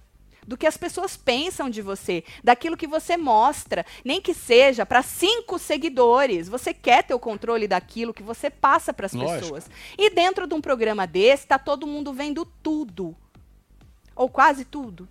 [0.48, 5.02] do que as pessoas pensam de você, daquilo que você mostra, nem que seja para
[5.02, 6.48] cinco seguidores.
[6.48, 9.70] Você quer ter o controle daquilo que você passa para as pessoas.
[9.98, 13.16] E dentro de um programa desse, tá todo mundo vendo tudo.
[14.16, 15.08] Ou quase tudo.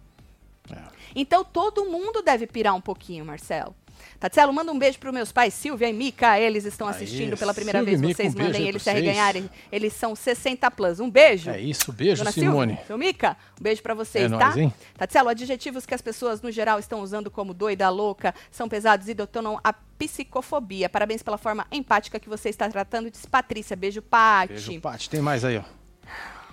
[0.70, 0.82] É.
[1.14, 3.74] Então todo mundo deve pirar um pouquinho, Marcelo.
[4.20, 6.38] Tatselo, manda um beijo para meus pais, Silvia e Mica.
[6.38, 8.00] Eles estão Aí, assistindo pela primeira Silvia vez.
[8.00, 9.50] Mica, Vocês um mandem eles se arreganharem.
[9.70, 11.00] Eles são 60 plus.
[11.00, 11.50] Um beijo.
[11.50, 12.72] É isso, beijo, Dona Simone.
[12.72, 14.44] Silvia, seu Mica, um beijo pra vocês, É tá?
[14.46, 14.74] nóis, hein?
[14.96, 19.14] Tatselo, adjetivos que as pessoas no geral estão usando como doida, louca, são pesados e
[19.14, 20.88] detonam a psicofobia.
[20.88, 23.10] Parabéns pela forma empática que você está tratando.
[23.10, 24.52] Diz Patrícia, beijo, Pati.
[24.54, 25.10] Beijo, Paty.
[25.10, 25.62] Tem mais aí, ó.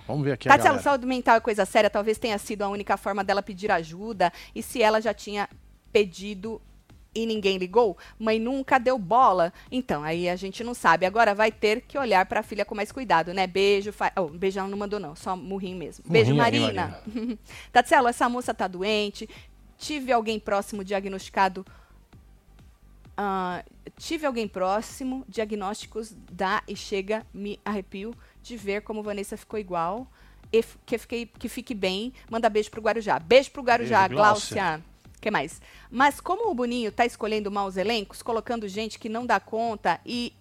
[0.06, 0.82] Vamos ver aqui a Tatselo, galera.
[0.82, 4.32] saúde mental é coisa séria, talvez tenha sido a única forma dela pedir ajuda.
[4.54, 5.48] E se ela já tinha
[5.92, 6.60] pedido
[7.14, 9.52] e ninguém ligou, mãe nunca deu bola.
[9.70, 11.06] Então, aí a gente não sabe.
[11.06, 13.46] Agora vai ter que olhar pra filha com mais cuidado, né?
[13.46, 14.12] Beijo, fa...
[14.16, 16.04] oh, beijo ela não mandou não, só murrinho mesmo.
[16.08, 17.02] Beijo, Murrinho aí, Marina.
[17.72, 19.28] Tatselo, essa moça tá doente.
[19.76, 21.66] Tive alguém próximo diagnosticado
[23.16, 23.62] ah,
[23.96, 30.06] tive alguém próximo, diagnósticos dá e chega, me arrepio de ver como Vanessa ficou igual.
[30.52, 32.12] E que, fiquei, que fique bem.
[32.30, 33.18] Manda beijo pro Guarujá.
[33.18, 34.54] Beijo pro Guarujá, Beijo, Gláucia.
[34.54, 34.91] Gláucia.
[35.22, 35.62] Que mais?
[35.90, 40.34] Mas como o Boninho tá escolhendo maus elencos, colocando gente que não dá conta e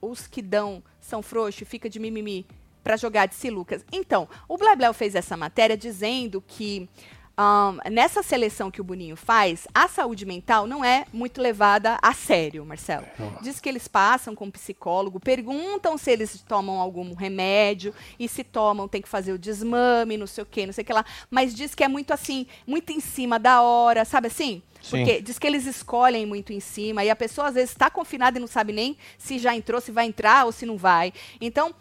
[0.00, 2.46] os que dão são frouxos, fica de mimimi
[2.84, 3.84] pra jogar de silucas.
[3.90, 6.88] Então, o Blebleu fez essa matéria dizendo que
[7.36, 12.12] ahn, nessa seleção que o Boninho faz, a saúde mental não é muito levada a
[12.12, 13.06] sério, Marcelo.
[13.42, 18.42] Diz que eles passam com um psicólogo, perguntam se eles tomam algum remédio e se
[18.42, 21.04] tomam tem que fazer o desmame, não sei o que, não sei o que lá.
[21.30, 24.62] Mas diz que é muito assim, muito em cima da hora, sabe assim?
[24.82, 24.98] Sim.
[24.98, 28.38] Porque diz que eles escolhem muito em cima e a pessoa às vezes está confinada
[28.38, 31.12] e não sabe nem se já entrou, se vai entrar ou se não vai.
[31.40, 31.74] Então,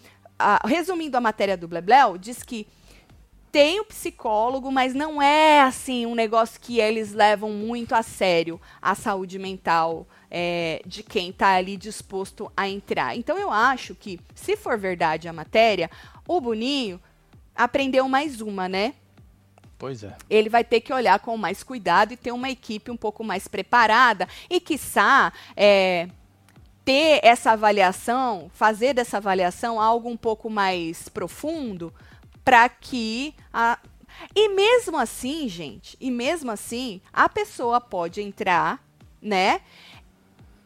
[0.66, 2.68] resumindo a matéria do Blebleu, diz que
[3.56, 8.60] tem o psicólogo, mas não é assim um negócio que eles levam muito a sério
[8.82, 13.16] a saúde mental é, de quem está ali disposto a entrar.
[13.16, 15.90] Então eu acho que, se for verdade a matéria,
[16.28, 17.00] o Boninho
[17.56, 18.94] aprendeu mais uma, né?
[19.78, 20.14] Pois é.
[20.30, 23.48] ele vai ter que olhar com mais cuidado e ter uma equipe um pouco mais
[23.48, 26.10] preparada e, quiçá, é,
[26.84, 31.94] ter essa avaliação, fazer dessa avaliação algo um pouco mais profundo
[32.46, 33.78] para que a...
[34.34, 38.82] E mesmo assim, gente, e mesmo assim, a pessoa pode entrar,
[39.22, 39.60] né?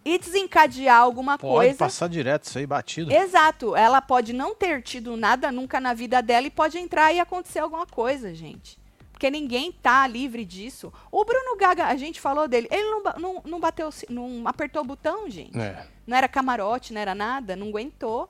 [0.05, 1.77] E desencadear alguma Pode coisa.
[1.77, 3.11] passar direto isso aí, batido.
[3.11, 3.75] Exato.
[3.75, 7.59] Ela pode não ter tido nada nunca na vida dela e pode entrar e acontecer
[7.59, 8.79] alguma coisa, gente.
[9.11, 10.93] Porque ninguém tá livre disso.
[11.11, 14.85] O Bruno Gaga, a gente falou dele, ele não, não, não bateu, não apertou o
[14.85, 15.59] botão, gente.
[15.59, 18.29] É, Não era camarote, não era nada, não aguentou.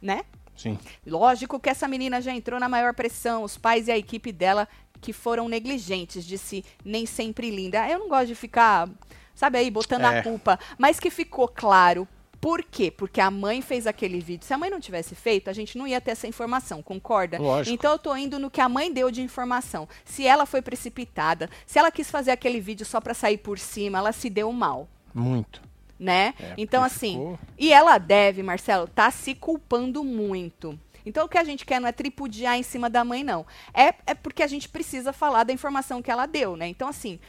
[0.00, 0.24] Né?
[0.56, 0.78] Sim.
[1.06, 4.66] Lógico que essa menina já entrou na maior pressão, os pais e a equipe dela
[5.00, 7.88] que foram negligentes, disse nem sempre linda.
[7.88, 8.88] Eu não gosto de ficar,
[9.34, 10.18] sabe aí, botando É.
[10.18, 12.08] a culpa, mas que ficou claro.
[12.40, 12.90] Por quê?
[12.90, 14.44] Porque a mãe fez aquele vídeo.
[14.46, 17.38] Se a mãe não tivesse feito, a gente não ia ter essa informação, concorda?
[17.38, 17.74] Lógico.
[17.74, 19.88] Então eu tô indo no que a mãe deu de informação.
[20.04, 23.98] Se ela foi precipitada, se ela quis fazer aquele vídeo só pra sair por cima,
[23.98, 25.62] ela se deu mal, Muito.
[25.98, 26.34] Né?
[26.38, 30.78] É, então assim, ficou- e ela deve, Marcelo, tá se culpando muito.
[31.04, 33.46] Então o que a gente quer não é tripudiar em cima da mãe, não.
[33.72, 36.66] É, é porque a gente precisa falar da informação que ela deu, né?
[36.66, 37.20] Então, assim.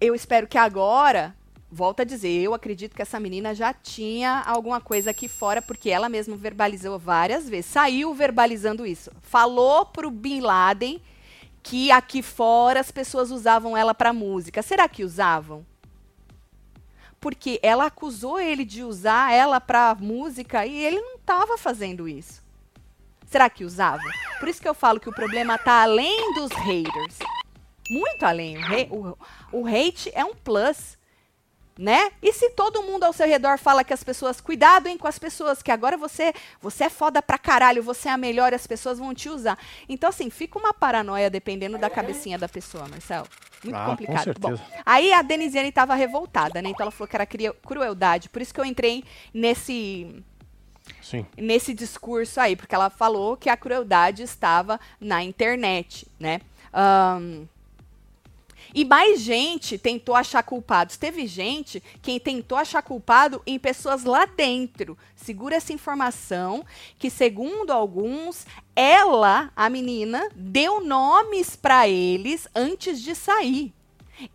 [0.00, 1.34] Eu espero que agora
[1.70, 5.88] volto a dizer, eu acredito que essa menina já tinha alguma coisa aqui fora, porque
[5.88, 7.66] ela mesma verbalizou várias vezes.
[7.70, 9.10] Saiu verbalizando isso.
[9.22, 11.00] Falou pro Bin Laden
[11.62, 14.62] que aqui fora as pessoas usavam ela para música.
[14.62, 15.64] Será que usavam?
[17.20, 22.42] Porque ela acusou ele de usar ela para música e ele não estava fazendo isso.
[23.26, 24.02] Será que usava?
[24.40, 27.18] Por isso que eu falo que o problema está além dos haters.
[27.88, 28.56] Muito além.
[28.90, 29.16] O,
[29.52, 30.98] o, hate é um plus
[31.78, 32.10] né?
[32.22, 35.18] E se todo mundo ao seu redor fala que as pessoas, cuidado hein, com as
[35.18, 38.98] pessoas, que agora você, você é foda pra caralho, você é a melhor, as pessoas
[38.98, 39.58] vão te usar.
[39.88, 43.26] Então assim, fica uma paranoia dependendo da cabecinha da pessoa, Marcelo.
[43.64, 44.34] Muito ah, complicado.
[44.38, 46.68] Bom, aí a Denisiane estava revoltada, né?
[46.68, 50.22] Então ela falou que era crueldade, por isso que eu entrei nesse
[51.00, 51.24] Sim.
[51.36, 56.40] nesse discurso aí, porque ela falou que a crueldade estava na internet, né?
[56.74, 57.46] Um,
[58.74, 60.96] e mais gente tentou achar culpados.
[60.96, 64.96] Teve gente que tentou achar culpado em pessoas lá dentro.
[65.14, 66.64] Segura essa informação
[66.98, 73.72] que, segundo alguns, ela, a menina, deu nomes para eles antes de sair.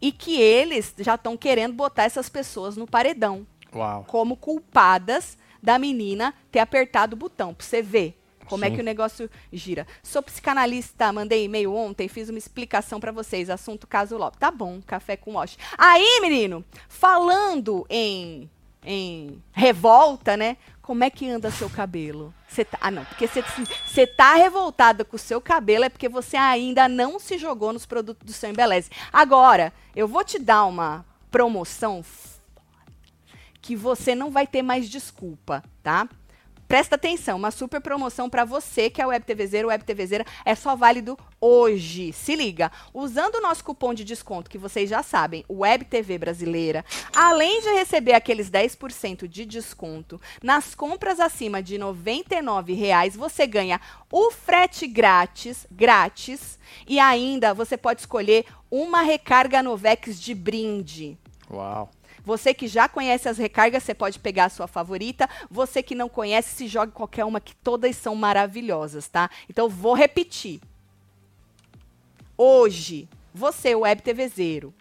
[0.02, 3.48] E que eles já estão querendo botar essas pessoas no paredão.
[3.74, 4.04] Uau.
[4.08, 7.54] Como culpadas da menina ter apertado o botão.
[7.54, 8.18] Pra você ver
[8.48, 8.72] como Sim.
[8.72, 9.86] é que o negócio gira.
[10.02, 13.50] Sou psicanalista, mandei e-mail ontem, fiz uma explicação para vocês.
[13.50, 14.40] Assunto caso Lopes.
[14.40, 15.58] Tá bom, café com Wash.
[15.78, 18.50] Aí, menino, falando em,
[18.84, 20.58] em revolta, né?
[20.82, 22.34] Como é que anda seu cabelo?
[22.48, 26.38] Cê tá, ah, não, porque você tá revoltada com o seu cabelo é porque você
[26.38, 28.90] ainda não se jogou nos produtos do seu Embeleze.
[29.12, 32.02] Agora, eu vou te dar uma promoção
[33.62, 36.08] que você não vai ter mais desculpa, tá?
[36.68, 40.76] Presta atenção, uma super promoção para você que é Web TVzeiro, Web TVzeira, é só
[40.76, 42.12] válido hoje.
[42.12, 46.84] Se liga, usando o nosso cupom de desconto que vocês já sabem, Web TV Brasileira,
[47.16, 53.80] além de receber aqueles 10% de desconto nas compras acima de R$ 99,00, você ganha
[54.12, 61.18] o frete grátis, grátis, e ainda você pode escolher uma recarga Novex de brinde.
[61.50, 61.90] Uau.
[62.28, 65.30] Você que já conhece as recargas, você pode pegar a sua favorita.
[65.50, 69.30] Você que não conhece, se jogue qualquer uma, que todas são maravilhosas, tá?
[69.50, 70.60] Então, vou repetir.
[72.38, 74.74] Hoje, você, Web TVzeiro,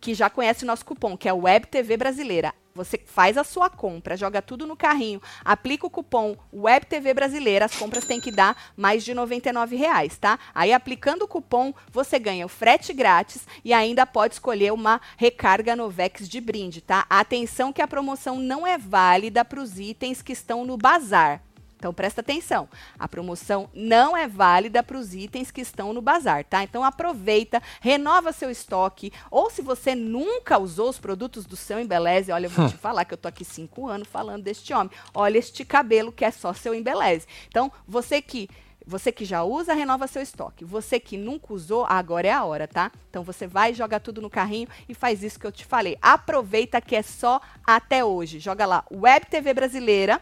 [0.00, 3.68] que já conhece o nosso cupom, que é Web TV Brasileira, você faz a sua
[3.68, 8.56] compra, joga tudo no carrinho, aplica o cupom WebTV Brasileira, as compras têm que dar
[8.76, 10.38] mais de R$ 99,00, tá?
[10.54, 15.74] Aí aplicando o cupom, você ganha o frete grátis e ainda pode escolher uma recarga
[15.74, 17.04] Novex de brinde, tá?
[17.10, 21.42] Atenção que a promoção não é válida para os itens que estão no bazar.
[21.78, 26.44] Então presta atenção, a promoção não é válida para os itens que estão no bazar,
[26.44, 26.64] tá?
[26.64, 32.32] Então aproveita, renova seu estoque, ou se você nunca usou os produtos do seu Embeleze,
[32.32, 34.90] olha, eu vou te falar que eu tô aqui cinco anos falando deste homem.
[35.14, 37.26] Olha este cabelo que é só seu Embeleze.
[37.46, 38.48] Então você que
[38.84, 40.64] você que já usa, renova seu estoque.
[40.64, 42.90] Você que nunca usou, agora é a hora, tá?
[43.10, 45.98] Então você vai, joga tudo no carrinho e faz isso que eu te falei.
[46.00, 48.38] Aproveita que é só até hoje.
[48.38, 50.18] Joga lá, Web TV Brasileira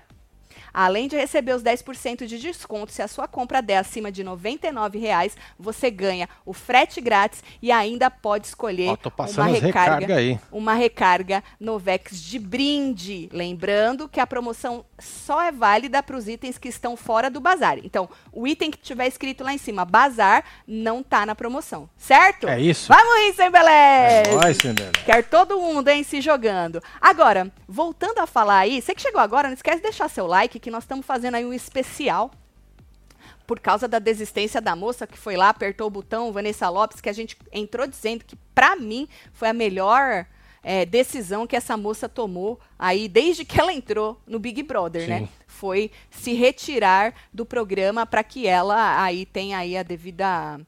[0.76, 4.28] Além de receber os 10% de desconto, se a sua compra der acima de R$
[4.28, 11.44] 99,00, você ganha o frete grátis e ainda pode escolher uma recarga, recarga uma recarga
[11.58, 13.30] Novex de brinde.
[13.32, 17.78] Lembrando que a promoção só é válida para os itens que estão fora do bazar.
[17.78, 22.48] Então, o item que tiver escrito lá em cima, bazar, não tá na promoção, certo?
[22.48, 22.88] É isso.
[22.88, 24.28] Vamos rir, sem beleza!
[24.28, 24.58] É nóis,
[25.06, 26.82] Quer todo mundo, hein, se jogando.
[27.00, 30.65] Agora, voltando a falar aí, você que chegou agora, não esquece de deixar seu like,
[30.66, 32.28] que nós estamos fazendo aí um especial
[33.46, 37.08] por causa da desistência da moça que foi lá, apertou o botão, Vanessa Lopes, que
[37.08, 40.26] a gente entrou dizendo que, para mim, foi a melhor
[40.64, 45.18] é, decisão que essa moça tomou aí desde que ela entrou no Big Brother, né?
[45.18, 45.22] Sim.
[45.22, 45.28] né?
[45.46, 50.60] Foi se retirar do programa para que ela aí tenha aí a devida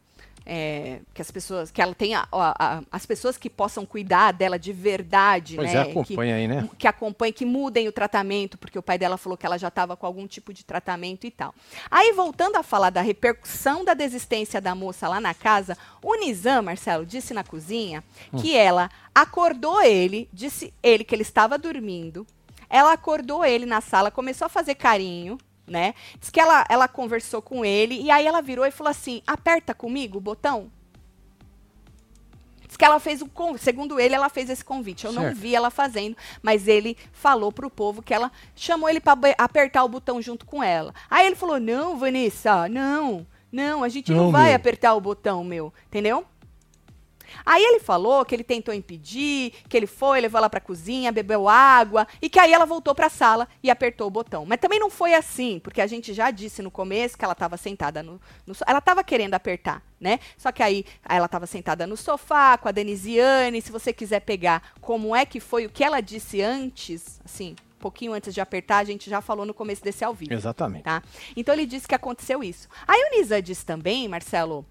[0.51, 4.59] é, que as pessoas, que ela tenha a, a, as pessoas que possam cuidar dela
[4.59, 5.79] de verdade, pois né?
[5.79, 6.71] É, acompanha que, aí, né?
[6.79, 9.95] Que acompanhem, que mudem o tratamento, porque o pai dela falou que ela já estava
[9.95, 11.55] com algum tipo de tratamento e tal.
[11.91, 16.63] Aí, voltando a falar da repercussão da desistência da moça lá na casa, o Nizam,
[16.63, 18.39] Marcelo, disse na cozinha hum.
[18.39, 22.27] que ela acordou ele, disse ele que ele estava dormindo,
[22.71, 25.39] ela acordou ele na sala, começou a fazer carinho,
[25.69, 25.95] né?
[26.19, 29.75] Diz que ela, ela conversou com ele e aí ela virou e falou assim: aperta
[29.75, 30.71] comigo o botão.
[32.79, 33.65] que ela fez o convite.
[33.65, 35.05] Segundo ele, ela fez esse convite.
[35.05, 35.37] Eu não Certo.
[35.37, 39.89] vi ela fazendo, mas ele falou pro povo que ela chamou ele para apertar o
[39.89, 40.95] botão junto com ela.
[41.11, 44.57] Aí ele falou: Não, Vanessa, não, não, a gente não, Não, vai meu.
[44.57, 45.73] apertar o botão, meu.
[45.89, 46.25] Entendeu?
[47.45, 51.49] Aí ele falou que ele tentou impedir, que ele foi, levou ela pra cozinha, bebeu
[51.49, 54.45] água e que aí ela voltou pra sala e apertou o botão.
[54.47, 57.57] Mas também não foi assim, porque a gente já disse no começo que ela estava
[57.57, 60.19] sentada no, no ela estava querendo apertar, né?
[60.37, 64.73] Só que aí ela estava sentada no sofá com a Denisiane, se você quiser pegar
[64.81, 68.85] como é que foi o que ela disse antes, assim, pouquinho antes de apertar, a
[68.85, 70.85] gente já falou no começo desse ao vivo Exatamente.
[70.85, 71.03] tá?
[71.37, 72.69] Então ele disse que aconteceu isso.
[72.87, 74.67] Aí o Nisa disse também, Marcelo,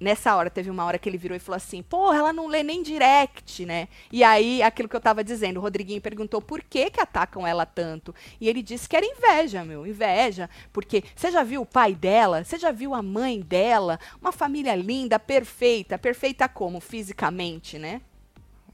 [0.00, 2.62] nessa hora, teve uma hora que ele virou e falou assim, porra, ela não lê
[2.62, 3.88] nem direct, né?
[4.12, 7.66] E aí, aquilo que eu tava dizendo, o Rodriguinho perguntou por que que atacam ela
[7.66, 8.14] tanto.
[8.40, 12.44] E ele disse que era inveja, meu, inveja, porque você já viu o pai dela?
[12.44, 13.98] Você já viu a mãe dela?
[14.20, 16.80] Uma família linda, perfeita, perfeita como?
[16.80, 18.00] Fisicamente, né?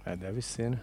[0.04, 0.80] É, deve ser, né?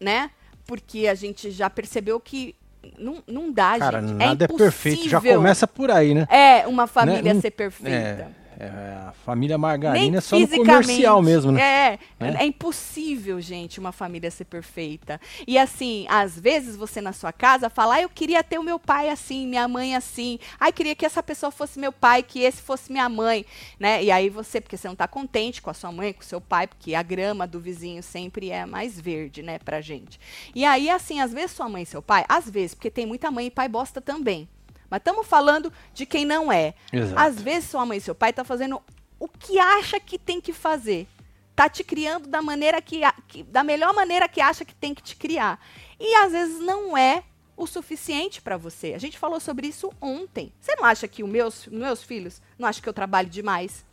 [0.00, 0.30] Né?
[0.70, 2.54] Porque a gente já percebeu que
[2.96, 4.12] não, não dá, Cara, gente.
[4.12, 5.02] nada é, perfeito.
[5.08, 5.36] Já impossível.
[5.38, 6.28] começa por aí, né?
[6.30, 7.90] É, uma família Não- ser perfeita.
[7.90, 8.28] É,
[8.62, 11.62] é, a família Margarina é só no comercial mesmo, né?
[11.62, 12.36] É, Né?
[12.40, 15.18] é impossível, gente, uma família ser perfeita.
[15.46, 18.78] E assim, às vezes você na sua casa fala, ah, eu queria ter o meu
[18.78, 20.38] pai assim, minha mãe assim.
[20.58, 23.46] Ai, queria que essa pessoa fosse meu pai, que esse fosse minha mãe,
[23.78, 24.04] né?
[24.04, 26.40] E aí você, porque você não tá contente com a sua mãe, com o seu
[26.40, 30.20] pai, porque a grama do vizinho sempre é mais verde, né, pra gente.
[30.54, 33.30] E aí, assim, às vezes sua mãe e seu pai, às vezes, porque tem muita
[33.30, 34.46] mãe e pai bosta também.
[34.90, 36.74] Mas estamos falando de quem não é.
[36.92, 37.18] Exato.
[37.20, 38.82] Às vezes sua mãe e seu pai tá fazendo
[39.18, 41.06] o que acha que tem que fazer.
[41.54, 45.02] Tá te criando da maneira que, que- da melhor maneira que acha que tem que
[45.02, 45.60] te criar.
[45.98, 47.22] E às vezes não é
[47.56, 48.94] o suficiente para você.
[48.94, 50.52] A gente falou sobre isso ontem.
[50.60, 53.84] Você não acha que os meus, meus filhos não acham que eu trabalho demais?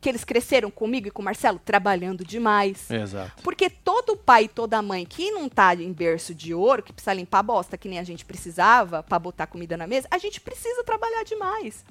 [0.00, 2.90] Que eles cresceram comigo e com o Marcelo trabalhando demais?
[2.90, 3.42] Exato.
[3.42, 7.14] Porque todo pai e toda mãe que não tá em berço de ouro, que precisa
[7.14, 10.40] limpar a bosta, que nem a gente precisava para botar comida na mesa, a gente
[10.40, 11.84] precisa trabalhar demais.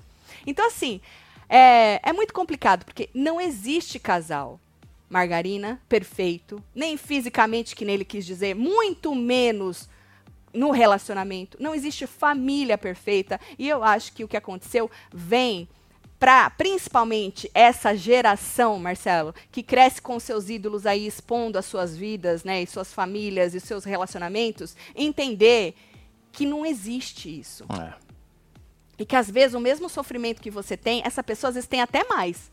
[0.46, 1.02] Então, assim,
[1.50, 4.60] é, é muito complicado, porque não existe casal.
[5.10, 6.62] Margarina, perfeito.
[6.76, 9.88] Nem fisicamente, que nele quis dizer, muito menos
[10.54, 11.58] no relacionamento.
[11.62, 13.40] Não existe família perfeita.
[13.58, 15.68] E eu acho que o que aconteceu vem
[16.20, 22.44] para principalmente essa geração, Marcelo, que cresce com seus ídolos aí expondo as suas vidas,
[22.44, 25.76] né, e suas famílias e seus relacionamentos, entender
[26.32, 27.66] que não existe isso.
[27.80, 27.94] É.
[28.98, 31.82] E que às vezes o mesmo sofrimento que você tem, essa pessoa às vezes tem
[31.82, 32.52] até mais.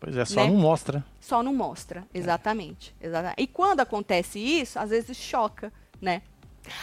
[0.00, 0.48] Pois é, só Né?
[0.50, 1.04] não mostra.
[1.20, 6.22] Só não mostra, exatamente, exata- E quando acontece isso, às vezes choca, né?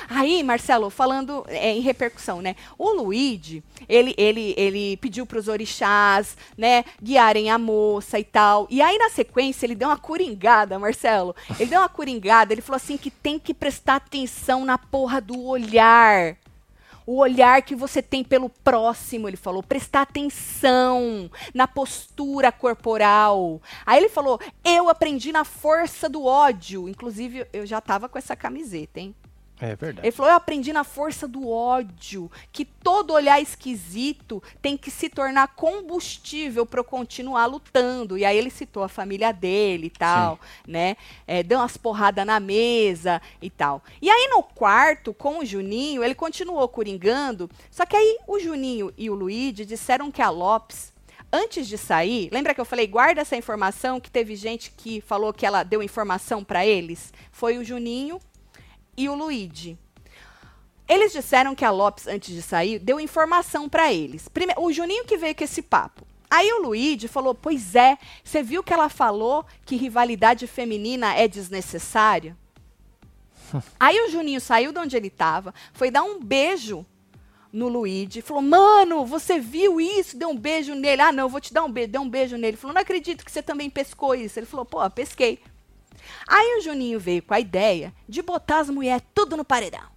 [0.09, 2.55] Aí, Marcelo, falando é, em repercussão, né?
[2.77, 8.67] O Luigi, ele, ele, ele pediu para os orixás, né, guiarem a moça e tal.
[8.69, 11.35] E aí, na sequência, ele deu uma coringada, Marcelo.
[11.59, 15.39] Ele deu uma coringada, ele falou assim que tem que prestar atenção na porra do
[15.43, 16.37] olhar.
[17.07, 23.61] O olhar que você tem pelo próximo, ele falou, prestar atenção na postura corporal.
[23.85, 26.89] Aí ele falou, eu aprendi na força do ódio.
[26.89, 29.15] Inclusive, eu já tava com essa camiseta, hein?
[29.59, 30.05] É verdade.
[30.05, 35.07] Ele falou: Eu aprendi na força do ódio que todo olhar esquisito tem que se
[35.07, 38.17] tornar combustível para eu continuar lutando.
[38.17, 40.97] E aí ele citou a família dele e tal, né?
[41.25, 43.81] É, deu umas porradas na mesa e tal.
[44.01, 47.49] E aí no quarto, com o Juninho, ele continuou coringando.
[47.71, 50.93] Só que aí o Juninho e o Luigi disseram que a Lopes.
[51.33, 55.33] Antes de sair, lembra que eu falei, guarda essa informação, que teve gente que falou
[55.33, 57.11] que ela deu informação para eles?
[57.29, 58.21] Foi o Juninho
[58.97, 59.77] e o Luigi.
[60.87, 64.27] Eles disseram que a Lopes, antes de sair, deu informação para eles.
[64.27, 66.05] Primeiro, o Juninho que veio com esse papo.
[66.29, 71.27] Aí o Luigi falou: Pois é, você viu que ela falou que rivalidade feminina é
[71.27, 72.37] desnecessária?
[73.79, 76.85] Aí o Juninho saiu de onde ele estava, foi dar um beijo
[77.51, 80.17] no Luigi, falou: Mano, você viu isso?
[80.17, 81.01] Deu um beijo nele.
[81.01, 81.91] Ah, não, vou te dar um beijo.
[81.91, 82.57] Deu um beijo nele.
[82.57, 84.37] Falou: Não acredito que você também pescou isso.
[84.37, 85.39] Ele falou: Pô, pesquei.
[86.27, 89.95] Aí o Juninho veio com a ideia de botar as mulheres tudo no paredão.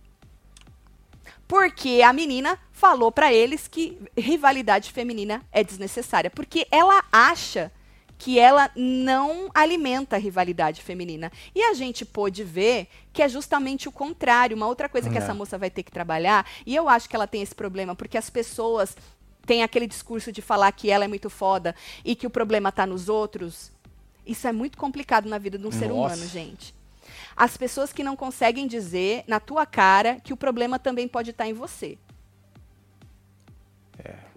[1.46, 6.30] Porque a menina falou pra eles que rivalidade feminina é desnecessária.
[6.30, 7.72] Porque ela acha
[8.18, 11.30] que ela não alimenta a rivalidade feminina.
[11.54, 14.56] E a gente pôde ver que é justamente o contrário.
[14.56, 15.20] Uma outra coisa que É.
[15.20, 18.18] essa moça vai ter que trabalhar, e eu acho que ela tem esse problema, porque
[18.18, 18.96] as pessoas
[19.46, 22.84] têm aquele discurso de falar que ela é muito foda e que o problema tá
[22.84, 23.72] nos outros.
[24.28, 26.14] Isso é muito complicado na vida de um ser Nossa.
[26.14, 26.74] humano, gente.
[27.34, 31.48] As pessoas que não conseguem dizer na tua cara que o problema também pode estar
[31.48, 31.98] em você.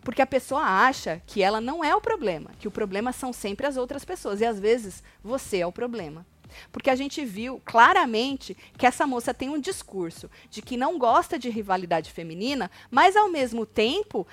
[0.02, 3.68] Porque a pessoa acha que ela não é o problema, que o problema são sempre
[3.68, 4.42] as outras pessoas.
[4.42, 6.26] E às vezes você é o problema.
[6.72, 11.38] Porque a gente viu claramente que essa moça tem um discurso de que não gosta
[11.38, 14.28] de rivalidade feminina, mas ao mesmo tempo,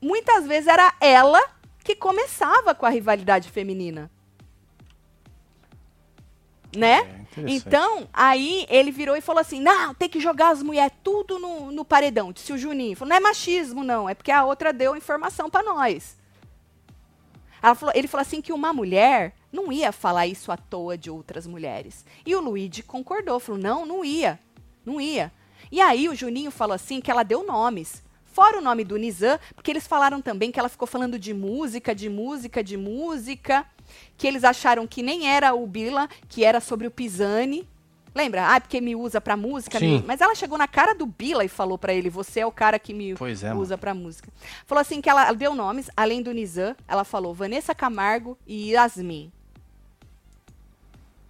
[0.00, 1.40] muitas vezes era ela
[1.82, 4.10] que começava com a rivalidade feminina.
[6.76, 7.26] Né?
[7.36, 11.38] É, então, aí ele virou e falou assim: não, tem que jogar as mulheres tudo
[11.38, 12.96] no, no paredão, disse o Juninho.
[12.96, 16.16] Falou, não é machismo, não, é porque a outra deu informação para nós.
[17.76, 21.46] Falou, ele falou assim que uma mulher não ia falar isso à toa de outras
[21.46, 22.04] mulheres.
[22.26, 24.40] E o Luigi concordou, falou: não, não ia.
[24.84, 25.32] Não ia.
[25.70, 28.02] E aí o Juninho falou assim que ela deu nomes.
[28.24, 31.94] Fora o nome do Nizam, porque eles falaram também que ela ficou falando de música,
[31.94, 33.66] de música, de música,
[34.16, 37.68] que eles acharam que nem era o Bila, que era sobre o Pisani.
[38.14, 38.54] Lembra?
[38.54, 39.78] Ah, porque me usa pra música.
[39.78, 40.04] Sim.
[40.06, 42.78] Mas ela chegou na cara do Bila e falou para ele: Você é o cara
[42.78, 44.30] que me Pois é, usa pra música.
[44.66, 49.32] Falou assim que ela deu nomes, além do Nizam, ela falou Vanessa Camargo e Yasmin.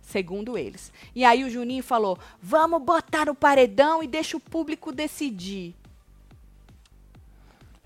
[0.02, 0.92] Segundo eles.
[1.14, 5.74] E aí o Juninho falou: Vamos botar no paredão e deixa o público decidir.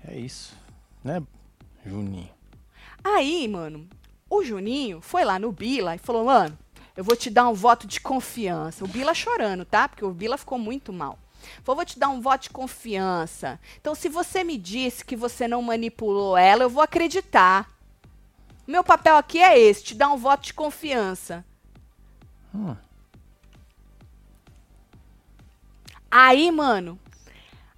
[0.05, 0.55] É isso.
[1.03, 1.21] Né,
[1.85, 2.29] Juninho?
[3.03, 3.87] Aí, mano,
[4.29, 6.57] o Juninho foi lá no Bila e falou: Mano,
[6.95, 8.83] eu vou te dar um voto de confiança.
[8.83, 9.87] O Bila chorando, tá?
[9.87, 11.17] Porque o Bila ficou muito mal.
[11.63, 13.59] Falou, vou te dar um voto de confiança.
[13.79, 17.69] Então, se você me disse que você não manipulou ela, eu vou acreditar.
[18.65, 21.45] Meu papel aqui é esse, te dar um voto de confiança.
[22.53, 22.75] Hum.
[26.09, 26.99] Aí, mano,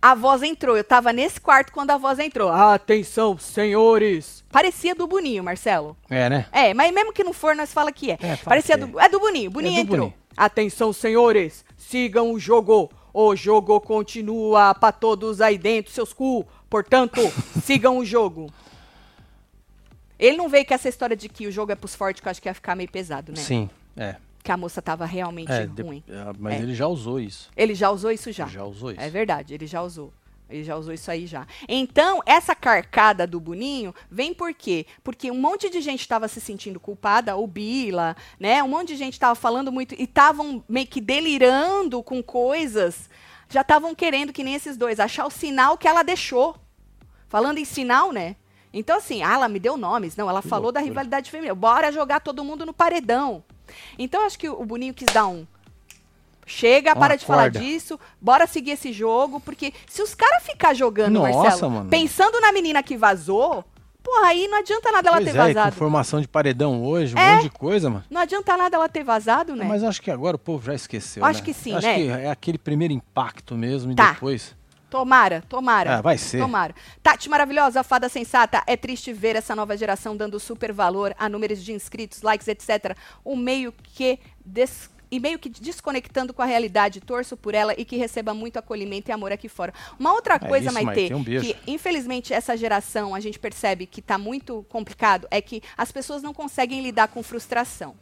[0.02, 0.78] a voz entrou.
[0.78, 2.50] Eu tava nesse quarto quando a voz entrou.
[2.50, 4.43] Atenção, senhores!
[4.50, 5.95] Parecia do Boninho, Marcelo.
[6.10, 6.45] É, né?
[6.52, 8.18] É, mas mesmo que não for, nós fala que é.
[8.22, 8.88] É, Parecia que é.
[8.88, 9.52] do, é do Boninho.
[9.52, 9.97] Boninho do entrou.
[9.97, 10.14] Boninho.
[10.36, 12.89] Atenção, senhores, sigam o jogo.
[13.14, 16.45] O jogo continua pra todos aí dentro, seus cu.
[16.70, 17.20] Portanto,
[17.64, 18.52] sigam o jogo.
[20.18, 22.32] Ele não veio com essa história de que o jogo é pros fortes, que eu
[22.32, 23.38] acho que ia ficar meio pesado, né?
[23.39, 24.16] Sim, é.
[24.50, 26.04] Que a moça tava realmente é de- ruim.
[26.10, 26.64] é, mas É.
[26.64, 27.52] ele já usou isso.
[27.56, 28.47] Ele já usou isso já.
[28.47, 29.00] Já usou isso.
[29.00, 30.12] É verdade, ele já usou.
[30.50, 31.45] Ele já usou isso aí já.
[31.68, 34.88] Então, essa carcada do Boninho vem por quê?
[35.04, 38.64] Porque um monte de gente estava se sentindo culpada, o Bila, né?
[38.64, 43.08] Um monte de gente estava falando muito e estavam meio que delirando com coisas.
[43.50, 46.56] Já estavam querendo, que nem esses dois, achar o sinal que ela deixou.
[47.28, 48.36] Falando em sinal, né?
[48.74, 50.16] Então, assim, ah, ela me deu nomes.
[50.16, 50.91] Não, ela Que falou da loucura.
[50.91, 51.54] rivalidade feminina.
[51.54, 53.43] Bora jogar todo mundo no paredão.
[53.97, 55.45] Então, acho que o Boninho quis dar um.
[56.45, 61.20] Chega, para de falar disso, bora seguir esse jogo, porque se os caras ficar jogando,
[61.20, 61.89] Nossa, Marcelo, mano.
[61.91, 63.63] pensando na menina que vazou,
[64.03, 65.76] porra, aí não adianta nada ela pois ter é, e com vazado.
[65.76, 67.34] formação de paredão hoje, um É.
[67.36, 68.03] monte de coisa, mano.
[68.09, 69.63] Não adianta nada ela ter vazado, né?
[69.63, 71.24] Mas acho que agora o povo já esqueceu.
[71.24, 71.45] Acho né?
[71.45, 71.95] que sim, acho né?
[71.95, 74.13] que é aquele primeiro impacto mesmo e Tá.
[74.13, 74.55] depois.
[74.90, 75.98] Tomara, tomara.
[75.98, 76.40] Ah, vai ser.
[76.40, 76.74] Tomara.
[77.04, 78.64] Tati maravilhosa, fada sensata.
[78.66, 82.96] É triste ver essa nova geração dando super valor a números de inscritos, likes, etc.
[83.24, 87.02] O meio que des- e meio que desconectando com a realidade.
[87.02, 89.74] Torço por ela e que receba muito acolhimento e amor aqui fora.
[90.00, 93.86] Uma outra É coisa, isso, Maitê, Maitê, um que infelizmente essa geração a gente percebe
[93.86, 97.96] que está muito complicado, é que as pessoas não conseguem lidar com frustração.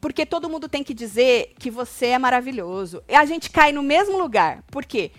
[0.00, 3.02] Porque todo mundo tem que dizer que você é maravilhoso.
[3.08, 4.62] E a gente cai no mesmo lugar.
[4.70, 5.10] Por quê?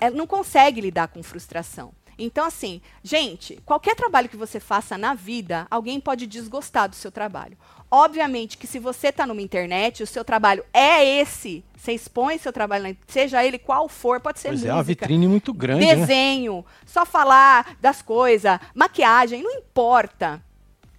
[0.00, 1.92] Ela não consegue lidar com frustração.
[2.18, 7.10] Então, assim, gente, qualquer trabalho que você faça na vida, alguém pode desgostar do seu
[7.10, 7.56] trabalho.
[7.90, 12.52] Obviamente que se você está numa internet, o seu trabalho é esse, você expõe seu
[12.52, 15.96] trabalho, seja ele qual for, pode ser Pois é, música, uma vitrine muito grande, né?
[15.96, 20.42] desenho, só falar das coisas, maquiagem, não importa.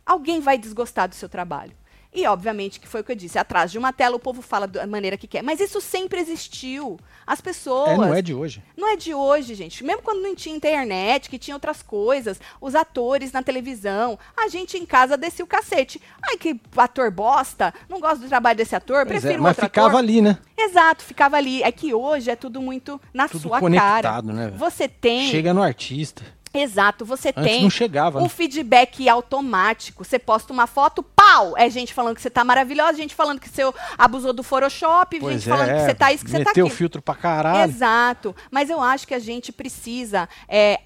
[0.06, 1.72] Alguém vai desgostar do seu trabalho.
[2.16, 3.40] E, obviamente, que foi o que eu disse.
[3.40, 5.42] Atrás de uma tela, o povo fala da maneira que quer.
[5.42, 7.00] Mas isso sempre existiu.
[7.26, 7.90] As pessoas.
[7.90, 8.64] É, não é de hoje.
[8.78, 9.84] Não é de hoje, gente.
[9.84, 14.78] Mesmo quando não tinha internet, que tinha outras coisas, os atores na televisão, a gente
[14.78, 16.02] em casa descia o cacete.
[16.22, 19.66] Ai, que ator bosta, não gosto do trabalho desse ator, Pois é, prefiro mas outro
[19.66, 20.00] ficava ator.
[20.00, 20.38] ali, né?
[20.58, 21.64] Exato, ficava ali.
[21.64, 24.22] É que hoje é tudo muito na Tudo sua cara.
[24.22, 24.52] né?
[24.56, 25.28] Você tem.
[25.30, 26.24] Chega no artista.
[26.54, 28.30] Exato, você Antes tem não chegava, um né?
[28.30, 30.04] feedback automático.
[30.06, 31.58] Você posta uma foto, pau!
[31.58, 33.64] É gente falando que você tá maravilhosa, gente falando que você
[33.98, 36.70] abusou do Photoshop, Pois gente é, falando que você tá isso, que você tá aquilo.
[36.70, 37.72] filtro pra caralho.
[37.72, 38.36] Exato.
[38.52, 40.82] Mas eu acho que a gente precisa é,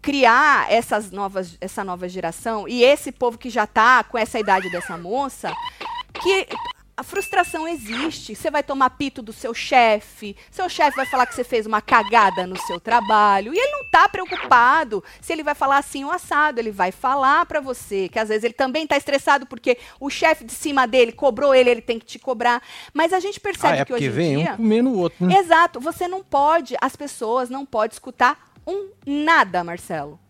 [0.00, 4.70] criar essas novas, essa nova geração e esse povo que já tá com essa idade
[4.70, 5.52] dessa moça,
[6.22, 6.46] que
[7.02, 8.34] a frustração existe.
[8.36, 11.82] Você vai tomar pito do seu chefe, seu chefe vai falar que você fez uma
[11.82, 16.12] cagada no seu trabalho, e ele não tá preocupado se ele vai falar assim ou
[16.12, 20.08] assado, ele vai falar pra você, que às vezes ele também tá estressado porque o
[20.08, 22.62] chefe de cima dele cobrou ele, ele tem que te cobrar.
[22.94, 25.26] Mas a gente Ah, percebe é que hoje em vem dia um comendo o outro,
[25.26, 25.38] né?
[25.38, 30.20] Exato, você não pode, as pessoas não podem escutar Um nada, Marcelo.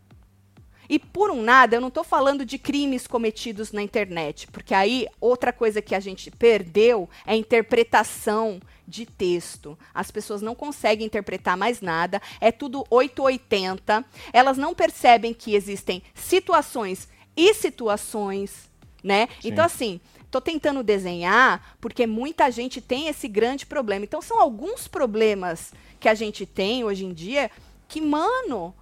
[0.92, 5.06] E por um nada, eu não estou falando de crimes cometidos na internet, porque aí
[5.18, 9.78] outra coisa que a gente perdeu é a interpretação de texto.
[9.94, 14.04] As pessoas não conseguem interpretar mais nada, é tudo 880.
[14.34, 18.70] Elas não percebem que existem situações e situações,
[19.02, 19.28] né?
[19.40, 19.48] Sim.
[19.48, 19.98] Então assim,
[20.30, 24.04] tô tentando desenhar porque muita gente tem esse grande problema.
[24.04, 27.50] Então são alguns problemas que a gente tem hoje em dia
[27.88, 28.74] que, mano,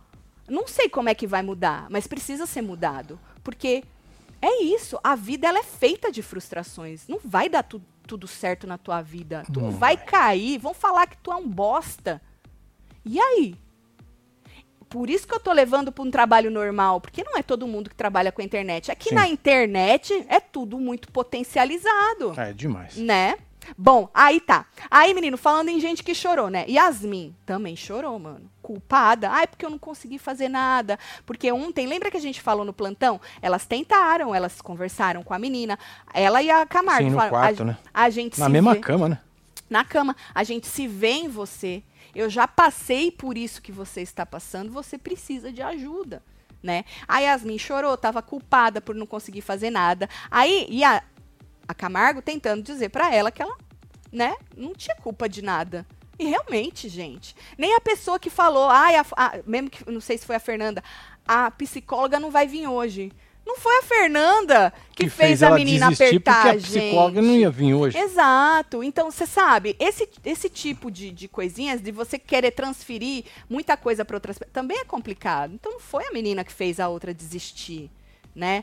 [0.51, 3.85] não sei como é que vai mudar, mas precisa ser mudado, porque
[4.43, 7.07] é isso, a vida ela é feita de frustrações.
[7.09, 9.45] Não vai dar tu, tudo certo na tua vida.
[9.53, 12.21] Tu Não vai cair, vão falar que tu é um bosta.
[13.05, 13.55] E aí?
[14.89, 17.89] Por isso que eu tô levando para um trabalho normal, porque não é todo mundo
[17.89, 18.91] que trabalha com a internet.
[18.91, 19.15] Aqui Sim.
[19.15, 22.97] na internet é tudo muito potencializado É demais.
[22.97, 23.37] né?
[23.77, 24.67] Bom, aí tá.
[24.91, 26.65] Aí, menino, falando em gente que chorou, né?
[26.69, 28.51] Yasmin também chorou, mano.
[28.63, 29.31] Culpada.
[29.31, 30.99] Ai, porque eu não consegui fazer nada.
[31.27, 33.21] Porque ontem, lembra que a gente falou no plantão?
[33.43, 35.79] Elas tentaram, elas conversaram com a menina.
[36.13, 37.05] Ela e a Camargo.
[37.05, 37.79] Sim, no falaram, quarto, a, né?
[37.93, 39.19] a gente Na mesma vê cama, né?
[39.71, 40.17] na cama.
[40.35, 41.83] A gente se vê em você.
[42.15, 44.73] Eu já passei por isso que você está passando.
[44.73, 46.23] Você precisa de ajuda,
[46.61, 46.85] né?
[47.07, 50.09] A Yasmin chorou, estava culpada por não conseguir fazer nada.
[50.29, 51.03] Aí, e a,
[51.71, 53.57] a Camargo tentando dizer para ela que ela,
[54.13, 55.87] né, não tinha culpa de nada.
[56.19, 60.19] E realmente, gente, nem a pessoa que falou, ai, a- a- mesmo que não sei
[60.19, 60.83] se foi a Fernanda,
[61.27, 63.11] a psicóloga não vai vir hoje.
[63.47, 67.31] Não foi a Fernanda que, fez, a ela menina apertar porque a a psicóloga gente.
[67.31, 67.97] não ia vir hoje.
[67.99, 68.85] Exato.
[68.85, 74.05] Então, você sabe, esse, esse tipo de, de coisinhas, de você querer transferir muita coisa
[74.05, 75.55] para outras pessoas, também é complicado.
[75.55, 77.91] Então, não foi a menina que fez a outra desistir,
[78.35, 78.63] né?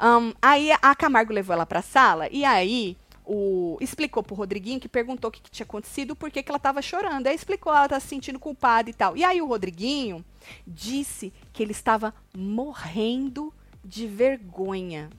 [0.00, 4.88] Ahn, aí a Camargo levou ela pra sala e aí o, explicou pro Rodriguinho que
[4.88, 7.26] perguntou o que, que tinha acontecido, por que ela tava chorando.
[7.26, 9.16] Aí explicou, ela tá se sentindo culpada e tal.
[9.16, 10.24] E aí o Rodriguinho
[10.66, 13.52] disse que ele estava morrendo
[13.84, 15.10] de vergonha.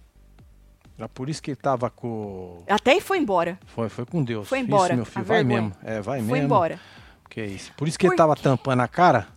[0.98, 2.64] Era por isso que ele tava com.
[2.68, 3.60] Até foi embora.
[3.68, 4.48] Foi, foi com Deus.
[4.48, 5.62] Foi embora, Isso, meu filho, vai vergonha.
[5.62, 5.76] mesmo.
[5.84, 6.46] É, vai Foi mesmo.
[6.46, 6.80] embora.
[7.30, 7.72] Que é isso.
[7.78, 8.42] Por isso que ele Por tava quê?
[8.44, 9.28] tampando a cara,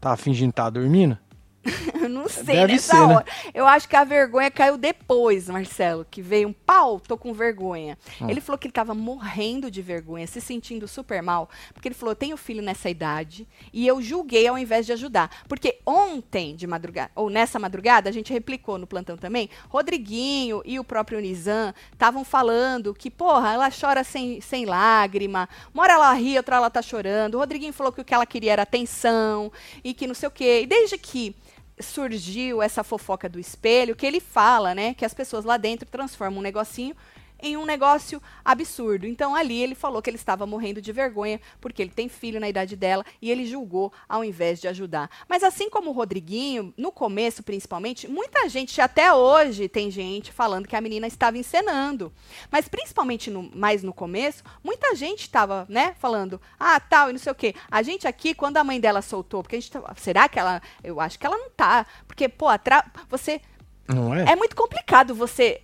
[0.00, 1.18] tava fingindo que tava dormindo.
[2.30, 3.14] Sei Deve nessa ser, né?
[3.14, 3.24] hora.
[3.52, 7.98] Eu acho que a vergonha caiu depois, Marcelo, que veio um pau, tô com vergonha.
[8.20, 8.28] Hum.
[8.28, 12.12] Ele falou que ele tava morrendo de vergonha, se sentindo super mal, porque ele falou:
[12.12, 15.30] "Eu tenho filho nessa idade e eu julguei ao invés de ajudar".
[15.48, 20.78] Porque ontem de madrugada, ou nessa madrugada, a gente replicou no plantão também, Rodriguinho e
[20.78, 26.12] o próprio Nizam estavam falando que, porra, ela chora sem, sem lágrima, uma hora ela
[26.14, 27.34] ri, outra ela tá chorando.
[27.34, 29.52] O Rodriguinho falou que o que ela queria era atenção
[29.82, 30.60] e que não sei o quê.
[30.62, 31.34] E desde que
[31.82, 36.40] surgiu essa fofoca do espelho, que ele fala, né, que as pessoas lá dentro transformam
[36.40, 36.94] um negocinho
[37.42, 39.06] em um negócio absurdo.
[39.06, 42.48] Então ali ele falou que ele estava morrendo de vergonha porque ele tem filho na
[42.48, 45.10] idade dela e ele julgou ao invés de ajudar.
[45.28, 50.66] Mas assim como o Rodriguinho, no começo principalmente, muita gente até hoje tem gente falando
[50.68, 52.12] que a menina estava encenando.
[52.50, 57.18] Mas principalmente no, mais no começo, muita gente estava, né, falando: "Ah, tal, e não
[57.18, 57.54] sei o quê".
[57.70, 60.60] A gente aqui quando a mãe dela soltou, porque a gente tava- será que ela,
[60.82, 63.40] eu acho que ela não tá, porque pô, atra- você
[63.88, 64.32] Não é?
[64.32, 65.60] é muito complicado você.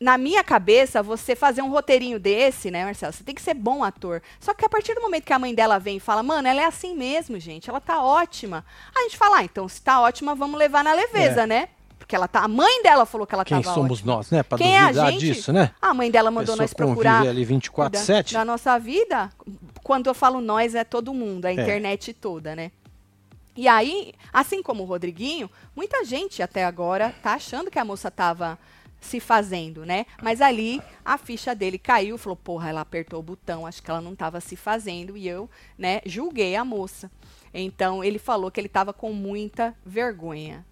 [0.00, 3.12] Na minha cabeça, você fazer um roteirinho desse, né, Marcelo?
[3.12, 4.22] Você tem que ser bom ator.
[4.40, 6.62] Só que a partir do momento que a mãe dela vem e fala, mano, ela
[6.62, 8.64] é assim mesmo, gente, ela tá ótima.
[8.96, 11.46] A gente fala, ah, então se tá ótima, vamos levar na leveza, É.
[11.46, 11.68] né?
[11.98, 12.40] Porque ela tá.
[12.40, 14.14] A mãe dela falou que ela Quem tava somos ótima.
[14.16, 14.42] nós, né?
[14.42, 15.20] Pra Quem é a duvidar gente?
[15.20, 15.70] disso, né?
[15.82, 18.32] A mãe dela mandou Pessoa nós procurar ali da, 24/7.
[18.32, 19.30] da nossa vida.
[19.84, 22.72] Quando eu falo nós, é todo mundo, a internet toda, né?
[23.54, 28.10] E aí, assim como o Rodriguinho, muita gente até agora tá achando que a moça
[28.10, 28.58] tava
[29.00, 30.06] se fazendo, né?
[30.22, 34.00] Mas ali a ficha dele caiu, falou: "Porra, ela apertou o botão, acho que ela
[34.00, 35.48] não tava se fazendo" e eu,
[35.78, 37.10] né, julguei a moça.
[37.52, 40.64] Então ele falou que ele tava com muita vergonha.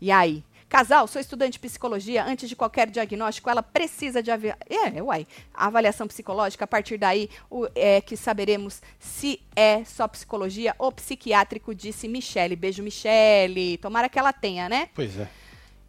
[0.00, 4.54] E aí, casal, sou estudante de psicologia, antes de qualquer diagnóstico, ela precisa de avi-
[4.68, 10.74] é, uai, avaliação psicológica, a partir daí o, é que saberemos se é só psicologia
[10.78, 12.56] ou psiquiátrico, disse Michele.
[12.56, 13.78] Beijo, Michele.
[13.78, 14.88] Tomara que ela tenha, né?
[14.94, 15.28] Pois é.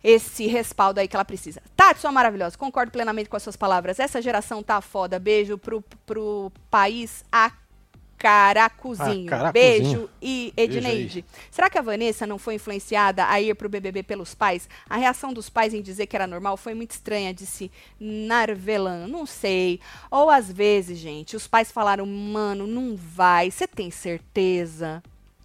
[0.04, 1.62] Esse respaldo aí que ela precisa.
[1.76, 3.99] Tati, sua maravilhosa, concordo plenamente com as suas palavras.
[3.99, 5.18] Essa geração tá foda.
[5.18, 9.28] Beijo pro, pro país Acaracuzinho.
[9.28, 9.51] Acaracuzinho.
[9.54, 10.78] Beijo e Beijo aí.
[10.78, 11.26] Edneide.
[11.49, 14.68] Será que a Vanessa não foi influenciada a ir pro BBB pelos pais?
[14.89, 19.08] A reação dos pais em dizer que era normal foi muito estranha, disse Narvelan.
[19.08, 19.80] Não sei.
[20.12, 23.49] Ou às vezes, gente, os pais falaram, mano, não vai.
[23.49, 25.01] Você tem certeza?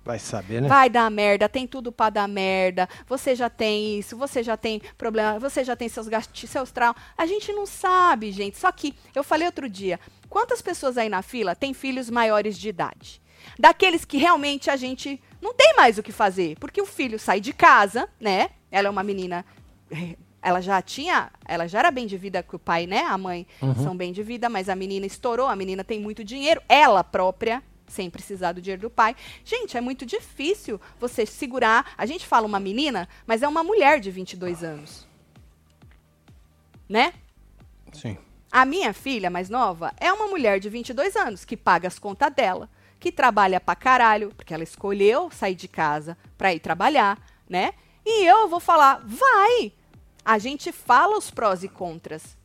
[0.09, 0.69] Vai saber, né?
[0.69, 2.89] Vai dar merda, tem tudo pra dar merda.
[3.07, 6.97] Você já tem isso, você já tem problema, você já tem seus gastos, seus traumas.
[7.15, 8.57] A gente não sabe, gente.
[8.57, 10.01] Só que eu falei outro dia,
[10.31, 13.21] quantas pessoas aí na fila têm filhos maiores de idade?
[13.59, 17.39] daqueles que realmente a gente não tem mais o que fazer, porque o filho sai
[17.41, 18.49] de casa, né?
[18.71, 19.45] Ela é uma menina
[19.91, 23.03] eh, ela já tinha, ela já era bem de vida com o pai, né?
[23.03, 23.75] A mãe Uhum.
[23.75, 27.63] são bem de vida, mas a menina estourou, a menina tem muito dinheiro, ela própria,
[27.89, 29.17] sem precisar do dinheiro do pai.
[29.45, 31.93] Gente, é muito difícil você segurar.
[31.97, 35.07] A gente fala uma menina, mas é uma mulher de 22 anos.
[36.89, 37.13] Né?
[37.93, 38.17] Sim.
[38.51, 42.33] A minha filha mais nova é uma mulher de 22 anos que paga as contas
[42.33, 47.19] dela, que trabalha pra caralho, porque ela escolheu sair de casa pra ir trabalhar,
[47.49, 47.73] né?
[48.07, 49.73] E eu vou falar, vai!
[50.25, 52.38] A gente fala os prós e contras.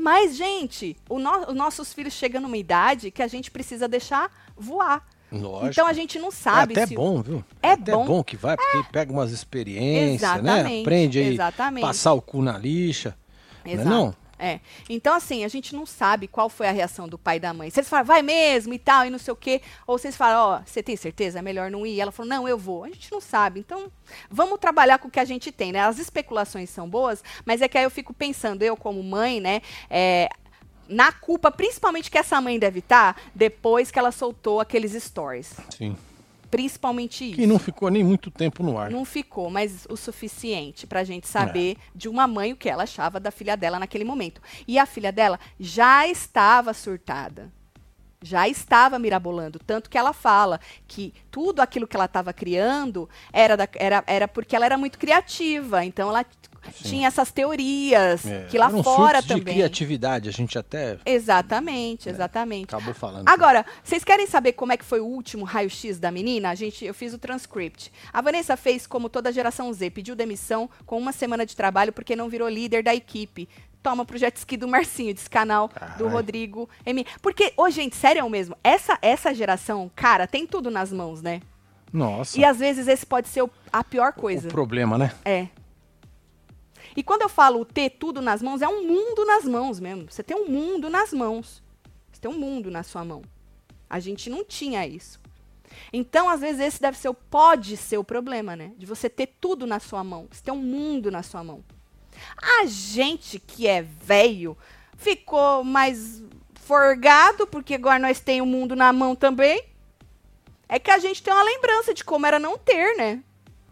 [0.00, 4.30] Mas, gente, o no- os nossos filhos chegam numa idade que a gente precisa deixar
[4.56, 5.06] voar.
[5.30, 5.66] Lógico.
[5.68, 6.94] Então a gente não sabe é até se.
[6.94, 7.44] bom, viu?
[7.62, 8.04] É até bom.
[8.04, 10.52] bom que vai, porque pega umas experiências, né?
[10.52, 11.82] Exatamente, Aprende aí exatamente.
[11.82, 13.16] passar o cu na lixa.
[13.64, 13.88] Não é Exato.
[13.90, 14.14] não?
[14.40, 14.60] É.
[14.88, 17.68] Então, assim, a gente não sabe qual foi a reação do pai e da mãe.
[17.68, 19.60] Vocês falam, vai mesmo e tal, e não sei o quê.
[19.86, 21.38] Ou vocês falam, ó, você tem certeza?
[21.38, 22.00] É melhor não ir.
[22.00, 22.84] Ela falou, não, eu vou.
[22.84, 23.60] A gente não sabe.
[23.60, 23.92] Então,
[24.30, 25.80] vamos trabalhar com o que a gente tem, né?
[25.80, 29.60] As especulações são boas, mas é que aí eu fico pensando, eu como mãe, né?
[29.88, 30.28] é,
[30.88, 35.54] na culpa, principalmente que essa mãe deve estar, depois que ela soltou aqueles stories.
[35.76, 35.96] Sim.
[36.50, 37.36] Principalmente isso.
[37.36, 38.90] Que não ficou nem muito tempo no ar.
[38.90, 43.20] Não ficou, mas o suficiente pra gente saber de uma mãe o que ela achava
[43.20, 44.40] da filha dela naquele momento.
[44.66, 47.52] E a filha dela já estava surtada.
[48.22, 49.58] Já estava mirabolando.
[49.58, 54.28] Tanto que ela fala que tudo aquilo que ela estava criando era, da- era, era
[54.28, 55.84] porque ela era muito criativa.
[55.84, 56.26] Então ela
[56.62, 59.44] t- tinha essas teorias É, que lá eram fora também.
[59.44, 62.64] de criatividade, a gente até Exatamente, exatamente.
[62.74, 63.28] acabou falando.
[63.28, 66.50] Agora, vocês querem saber como é que foi o último raio-x da menina?
[66.50, 67.92] A gente, eu fiz o transcript.
[68.12, 71.92] A Vanessa fez como toda a geração Z, pediu demissão com uma semana de trabalho
[71.92, 73.48] porque não virou líder da equipe.
[73.82, 76.08] Toma pro jet ski do Marcinho, desse canal do Caralho.
[76.10, 77.06] Rodrigo M.
[77.22, 81.40] Porque, ô, gente, sério mesmo, essa, essa geração, cara, tem tudo nas mãos, né?
[81.92, 84.48] Nossa, E às vezes esse pode ser o- a pior coisa.
[84.48, 85.12] o problema, né?
[85.24, 85.46] É.
[86.96, 90.06] E quando eu falo ter tudo nas mãos, é um mundo nas mãos mesmo.
[90.10, 91.62] Você tem um mundo nas mãos.
[92.12, 93.22] Você tem um mundo na sua mão.
[93.88, 95.20] A gente não tinha isso.
[95.92, 98.72] Então, às vezes, esse deve ser o, pode ser o problema, né?
[98.76, 100.28] De você ter tudo na sua mão.
[100.30, 101.64] Você ter um mundo na sua mão.
[102.36, 104.56] A gente que é velho
[104.96, 106.22] ficou mais
[106.54, 109.64] forgado, porque agora nós temos o mundo na mão também.
[110.68, 113.22] É que a gente tem uma lembrança de como era não ter, né?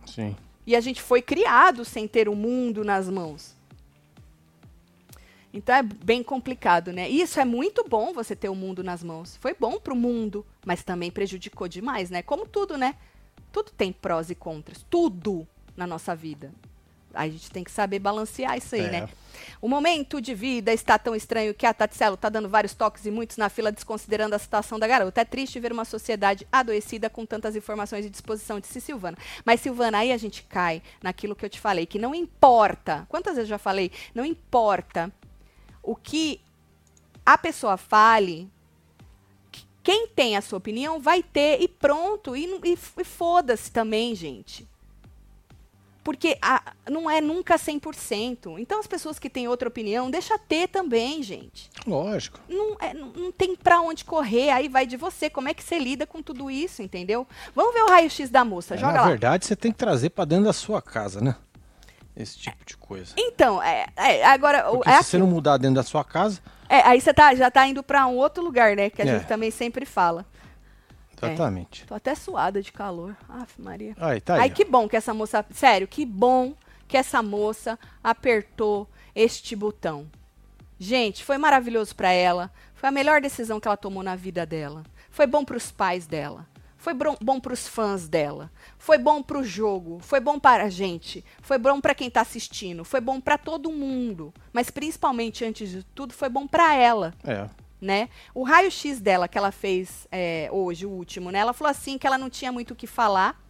[0.07, 0.37] Sim.
[0.69, 3.57] E a gente foi criado sem ter o mundo nas mãos.
[5.51, 7.09] Então é bem complicado, né?
[7.09, 9.35] E Isso é muito bom você ter o mundo nas mãos.
[9.39, 12.21] Foi bom pro mundo, mas também prejudicou demais, né?
[12.21, 12.97] Como tudo, né?
[13.51, 14.85] Tudo tem prós e contras.
[14.91, 16.53] Tudo na nossa vida.
[17.15, 18.91] A gente tem que saber balancear isso aí, É.
[18.91, 19.09] né?
[19.61, 23.11] O momento de vida está tão estranho que a Tatselo está dando vários toques e
[23.11, 25.21] muitos na fila desconsiderando a situação da garota.
[25.21, 29.17] É triste ver uma sociedade adoecida com tantas informações e disposição, disse Silvana.
[29.45, 33.07] Mas, Silvana, aí a gente cai naquilo que eu te falei, que não importa.
[33.09, 33.91] Quantas vezes eu já falei?
[34.15, 35.13] Não importa
[35.83, 36.41] o que
[37.25, 38.51] a pessoa fale.
[39.51, 42.37] que Quem tem a sua opinião vai ter e pronto.
[42.37, 44.69] E, e e foda-se também, gente.
[46.09, 48.59] Porque a- não é nunca 100%.
[48.59, 51.69] Então, as pessoas que têm outra opinião, deixa ter também, gente.
[51.87, 52.41] Lógico.
[52.49, 55.29] Não, é- não- não tem pra onde correr, aí vai de você.
[55.29, 57.27] Como é que você lida com tudo isso, entendeu?
[57.55, 59.07] Vamos ver o raio-x da moça, É, joga na lá.
[59.09, 61.37] verdade, você tem que trazer pra dentro da sua casa, né?
[62.17, 63.13] Esse tipo de coisa.
[63.19, 65.05] Então, é, é, agora, Porque é se aquilo.
[65.11, 66.41] você não mudar dentro da sua casa,
[66.71, 68.89] É, aí você tá, já tá indo pra um outro lugar, né?
[68.89, 69.09] Que a É.
[69.19, 70.25] gente também sempre fala.
[71.27, 71.87] Exatamente.
[71.87, 73.17] Tô até suada de calor.
[73.29, 73.95] Aff, Maria.
[73.99, 74.41] Aí, tá aí.
[74.43, 75.45] Ai, que bom que essa moça.
[75.51, 76.55] Sério, que bom
[76.87, 80.07] que essa moça apertou este botão.
[80.79, 82.51] Gente, foi maravilhoso pra ela.
[82.75, 84.85] Foi a melhor decisão que ela tomou na vida dela.
[85.11, 86.47] Foi bom pros pais dela.
[86.77, 88.51] Foi bom, bom pros fãs dela.
[88.79, 89.99] Foi bom pro jogo.
[90.01, 91.25] Foi bom para a gente.
[91.43, 92.85] Foi bom pra quem tá assistindo.
[92.85, 94.33] Foi bom pra todo mundo.
[94.53, 97.49] Mas principalmente, antes de tudo, foi bom pra ela É.
[97.81, 98.09] né?
[98.35, 101.39] O raio-x dela que ela fez é, hoje, o último, né?
[101.41, 103.41] Ela falou assim que ela não tinha muito o que falar,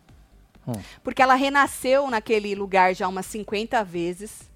[0.67, 0.73] Hum.
[1.03, 4.51] porque ela renasceu naquele lugar já umas 50 vezes.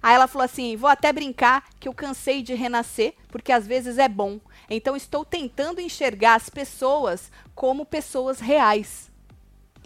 [0.00, 3.98] Aí ela falou assim: vou até brincar que eu cansei de renascer, porque às vezes
[3.98, 4.40] é bom.
[4.70, 9.10] Então estou tentando enxergar as pessoas como pessoas reais.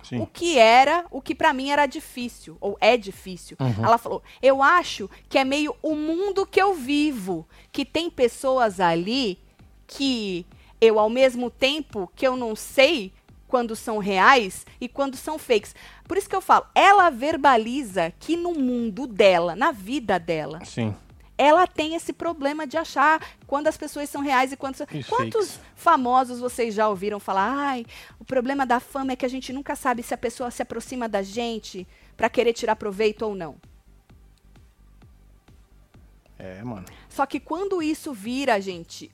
[0.08, 0.20] Sim.
[0.20, 3.56] O que era, o que pra mim era difícil, ou é difícil.
[3.58, 3.84] Uhum.
[3.84, 8.78] Ela falou: eu acho que é meio o mundo que eu vivo, que tem pessoas
[8.78, 9.36] ali
[9.84, 10.46] que
[10.80, 13.12] eu, ao mesmo tempo que eu não sei
[13.48, 15.74] quando são reais e quando são fakes.
[16.06, 20.94] Por isso que eu falo, ela verbaliza que no mundo dela, na vida dela, Sim.
[21.38, 25.52] Ela tem esse problema de achar quando as pessoas são reais e quando E quantos
[25.52, 25.60] fakes.
[25.74, 27.86] famosos vocês já ouviram falar ai
[28.18, 31.08] o problema da fama é que a gente nunca sabe se a pessoa se aproxima
[31.08, 33.56] da gente pra querer tirar proveito ou não
[36.38, 36.84] É, mano.
[37.08, 39.10] só que quando isso vira, gente,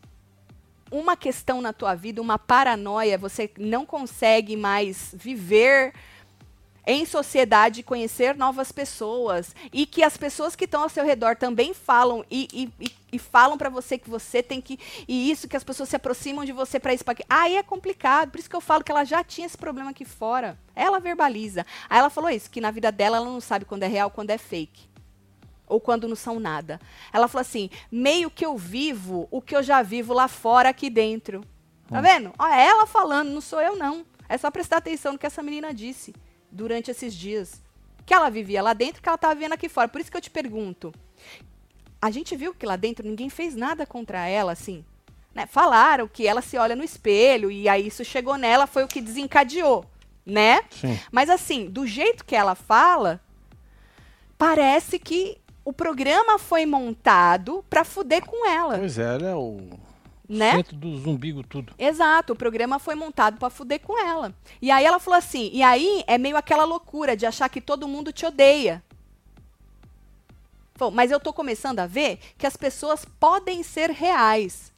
[0.91, 5.93] uma questão na tua vida, uma paranoia, você não consegue mais viver
[6.87, 11.73] em sociedade, conhecer novas pessoas e que as pessoas que estão ao seu redor também
[11.73, 12.49] falam e,
[12.81, 15.97] e- e- falam pra você que você tem que e isso que as pessoas se
[15.97, 17.27] aproximam de você pra isso, aquilo.
[17.31, 18.31] Aí é complicado.
[18.31, 20.59] Por isso que eu falo que ela já tinha esse problema aqui fora.
[20.75, 21.65] Ela verbaliza.
[21.89, 24.31] Aí ela falou isso, que na vida dela ela não sabe quando é real, quando
[24.31, 24.91] é fake
[25.69, 26.81] ou quando não são nada.
[27.13, 30.91] Ela falou assim: meio que eu vivo o que eu já vivo lá fora, aqui
[30.91, 31.45] dentro.
[31.89, 32.33] Tá vendo?
[32.39, 34.05] Ó, ela falando, não sou eu, não.
[34.29, 36.15] É só prestar atenção no que essa menina disse
[36.53, 37.61] durante esses dias.
[38.05, 39.89] Que ela vivia lá dentro, que ela estava vivendo aqui fora.
[39.89, 40.93] Por isso que eu te pergunto.
[42.01, 44.85] A gente viu que lá dentro ninguém fez nada contra ela, assim.
[45.35, 45.47] Né?
[45.47, 49.01] Falaram que ela se olha no espelho e aí isso chegou nela, foi o que
[49.01, 49.87] desencadeou,
[50.27, 50.63] né?
[50.71, 50.99] Sim.
[51.11, 53.21] Mas assim, do jeito que ela fala,
[54.37, 59.61] parece que o programa foi montado pra fuder com ela, Pois é, ela é o
[60.33, 60.53] né?
[60.53, 61.75] centro do zumbigo tudo.
[61.79, 64.35] Exato, o programa foi montado pra fuder com ela.
[64.61, 67.87] E aí ela falou assim, e aí é meio aquela loucura de achar que todo
[67.87, 68.83] mundo te odeia.
[70.79, 74.73] Bom, mas eu tô começando a ver que as pessoas podem ser reais.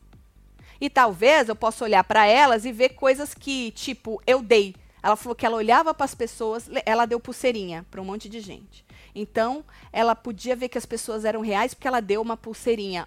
[0.81, 4.75] E talvez eu possa olhar pra elas e ver coisas que, tipo, eu dei.
[5.05, 8.41] Ela falou que ela olhava para as pessoas, ela deu pulseirinha para um monte de
[8.41, 8.87] gente.
[9.15, 13.07] Então, ela podia ver que as pessoas eram reais porque ela deu uma pulseirinha.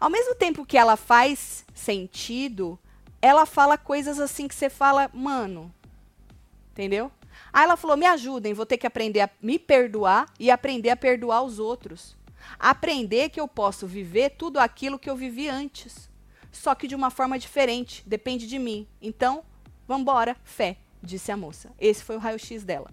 [0.00, 2.76] Ao mesmo tempo que ela faz sentido,
[3.22, 5.72] ela fala coisas assim que você fala, mano,
[6.72, 7.12] entendeu?
[7.52, 10.96] Aí ela falou: me ajudem, vou ter que aprender a me perdoar e aprender a
[10.96, 12.16] perdoar os outros.
[12.58, 16.10] Aprender que eu posso viver tudo aquilo que eu vivi antes,
[16.50, 18.88] só que de uma forma diferente, depende de mim.
[19.00, 19.44] Então,
[19.86, 21.70] vambora, fé, disse a moça.
[21.80, 22.90] Esse foi o raio-x dela.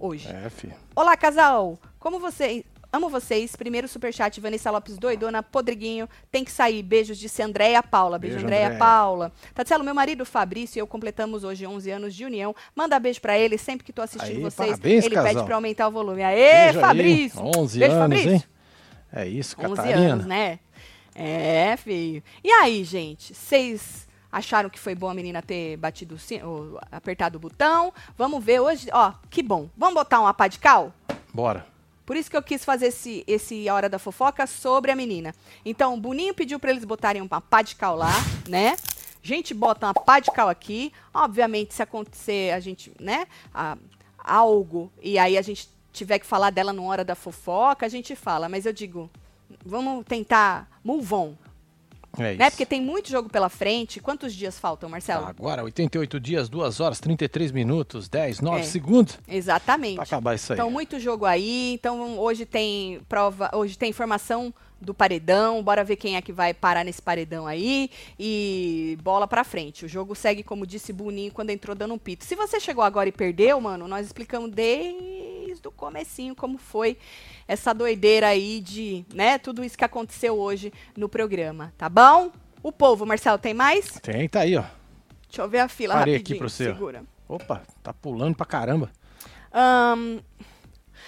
[0.00, 0.28] Hoje.
[0.28, 0.74] É, filho.
[0.94, 1.78] Olá, casal!
[1.98, 2.62] Como vocês.
[2.90, 3.54] Amo vocês.
[3.54, 6.08] Primeiro superchat, Vanessa Lopes doidona, Podriguinho.
[6.30, 6.82] Tem que sair.
[6.82, 8.18] Beijos, disse Andréia Paula.
[8.18, 8.78] Beijo, Beijo, Andréia.
[8.78, 9.30] Paula.
[9.54, 12.54] Tatielo, meu marido Fabrício e eu completamos hoje 11 anos de união.
[12.74, 13.58] Manda beijo pra ele.
[13.58, 15.34] Sempre que tô assistindo Aê, vocês, parabéns, ele casal.
[15.34, 16.22] pede pra aumentar o volume.
[16.22, 16.84] Aê, Beijo aí.
[16.84, 17.40] Fabrício!
[17.58, 18.32] 11 Beijo, anos, Fabrício.
[18.32, 18.44] hein?
[19.12, 20.12] É isso, 11 Catarina.
[20.14, 20.58] anos, né?
[21.14, 22.22] É, filho.
[22.42, 23.34] E aí, gente?
[23.34, 27.92] Vocês acharam que foi bom a menina ter batido, o apertado o botão?
[28.16, 28.88] Vamos ver hoje.
[28.92, 29.68] Ó, que bom.
[29.76, 30.92] Vamos botar uma pá de cal?
[31.32, 31.66] Bora.
[32.04, 35.34] Por isso que eu quis fazer esse, esse A Hora da Fofoca sobre a menina.
[35.64, 38.12] Então, o Boninho pediu pra eles botarem uma pá de cal lá,
[38.48, 38.76] né?
[39.22, 40.90] A gente bota uma pá de cal aqui.
[41.12, 43.26] Obviamente, se acontecer, a gente, né?
[43.52, 43.76] a-
[44.24, 48.14] algo, e aí a gente tiver que falar dela numa Hora da Fofoca, a gente
[48.16, 48.48] fala.
[48.48, 49.10] Mas eu digo,
[49.64, 51.34] vamos tentar move on,
[52.18, 52.38] É isso.
[52.38, 52.50] né?
[52.50, 54.00] Porque tem muito jogo pela frente.
[54.00, 55.26] Quantos dias faltam, Marcelo?
[55.26, 58.62] Agora, 88 dias, 2 horas, 33 minutos, 10, 9 É.
[58.64, 59.18] segundos.
[59.28, 59.94] Exatamente.
[59.96, 60.56] Pra acabar isso aí.
[60.58, 61.72] Então, muito jogo aí.
[61.74, 65.62] Então, hoje tem prova, hoje tem informação do paredão.
[65.62, 67.90] Bora ver quem é que vai parar nesse paredão aí.
[68.18, 69.84] E bola pra frente.
[69.84, 72.24] O jogo segue, como disse Boninho, quando entrou dando um pito.
[72.24, 76.96] Se você chegou agora e perdeu, mano, nós explicamos desde o comecinho como foi
[77.46, 82.30] essa doideira aí de, né, tudo isso que aconteceu hoje no programa, tá bom?
[82.62, 83.86] O povo, Marcelo, tem mais?
[84.02, 84.64] Tem, tá aí, ó.
[85.28, 86.36] Deixa eu ver a fila Parei rapidinho.
[86.36, 86.74] aqui pro você, ó.
[86.74, 87.04] Segura.
[87.28, 88.90] Opa, tá pulando pra caramba.
[89.52, 90.18] Ahn,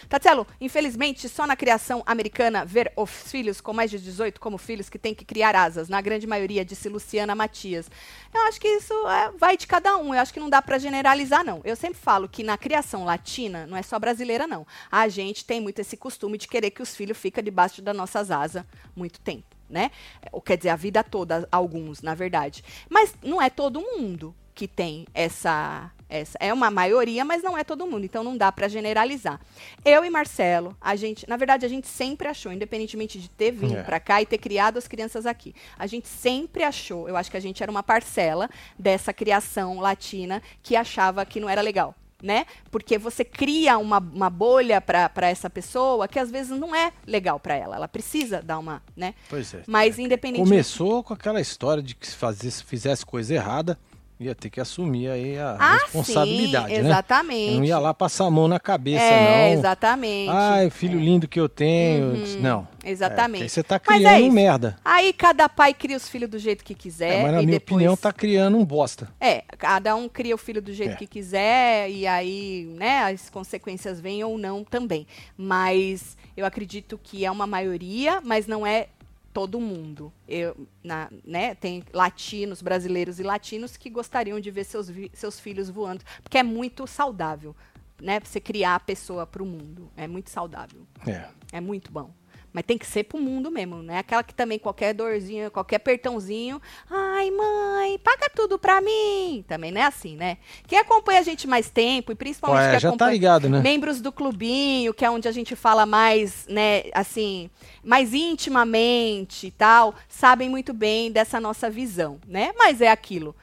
[0.08, 4.88] Tatielo, infelizmente, só na criação americana ver os filhos com mais de 18 como filhos
[4.88, 7.90] que têm que criar asas, na grande maioria, disse Luciana Matias.
[8.32, 10.78] Eu acho que isso é, vai de cada um, eu acho que não dá para
[10.78, 11.60] generalizar, não.
[11.64, 14.66] Eu sempre falo que na criação latina, não é só brasileira, não.
[14.90, 18.30] A gente tem muito esse costume de querer que os filhos fiquem debaixo das nossas
[18.30, 19.56] asas muito tempo.
[19.68, 19.92] Né?
[20.32, 22.64] Ou quer dizer, a vida toda, alguns, na verdade.
[22.88, 26.36] Mas não é todo mundo que tem essa, essa.
[26.40, 28.04] É uma maioria, mas não é todo mundo.
[28.04, 29.40] Então não dá para generalizar.
[29.84, 33.78] Eu e Marcelo, a gente, na verdade, a gente sempre achou, independentemente de ter vindo
[33.78, 33.82] É.
[33.82, 37.08] para cá e ter criado as crianças aqui, a gente sempre achou.
[37.08, 38.48] Eu acho que a gente era uma parcela
[38.78, 41.94] dessa criação latina que achava que não era legal.
[42.22, 42.44] Né?
[42.70, 47.40] Porque você cria uma, uma bolha para essa pessoa que às vezes não é legal
[47.40, 47.76] para ela.
[47.76, 49.14] Ela precisa dar uma, né?
[49.30, 49.62] Pois é.
[49.66, 53.78] Mas independente Começou com aquela história de que se fazesse, fizesse coisa errada,
[54.20, 56.88] ia ter que assumir aí a ah, responsabilidade, sim, né?
[56.90, 57.56] exatamente.
[57.56, 59.58] Não ia lá passar a mão na cabeça, é, não.
[59.58, 60.30] exatamente.
[60.30, 62.12] Ai, filho lindo que eu tenho.
[62.12, 62.68] Uhum, Não.
[62.84, 63.42] Exatamente.
[63.42, 64.76] É, porque você tá Mas criando é merda.
[64.84, 67.20] Aí cada pai cria os filhos do jeito que quiser.
[67.20, 67.76] É, mas na minha depois...
[67.76, 69.08] opinião tá criando um bosta.
[69.20, 70.96] É, cada um cria o filho do jeito É.
[70.96, 75.06] que quiser e aí, né, as consequências vêm ou não também.
[75.36, 78.88] Mas eu acredito que é uma maioria, mas não é
[79.32, 80.12] todo mundo.
[80.26, 85.70] Eu, na, né, tem latinos, brasileiros e latinos que gostariam de ver seus, seus filhos
[85.70, 87.54] voando, porque é muito saudável,
[88.00, 89.90] né, você criar a pessoa para o mundo.
[89.96, 90.86] É muito saudável.
[91.06, 91.28] É.
[91.52, 92.10] É muito bom.
[92.52, 93.98] Mas tem que ser pro mundo mesmo, né?
[93.98, 99.44] Aquela que também qualquer dorzinha, qualquer apertãozinho, ai mãe, paga tudo pra mim.
[99.46, 100.38] Também não é assim, né?
[100.66, 103.60] Quem acompanha a gente mais tempo e principalmente Ué, já tá acompanha ligado, né?
[103.60, 107.48] membros do clubinho, que é onde a gente fala mais, né, assim,
[107.84, 112.52] mais intimamente e tal, sabem muito bem dessa nossa visão, né?
[112.56, 113.34] Mas é aquilo.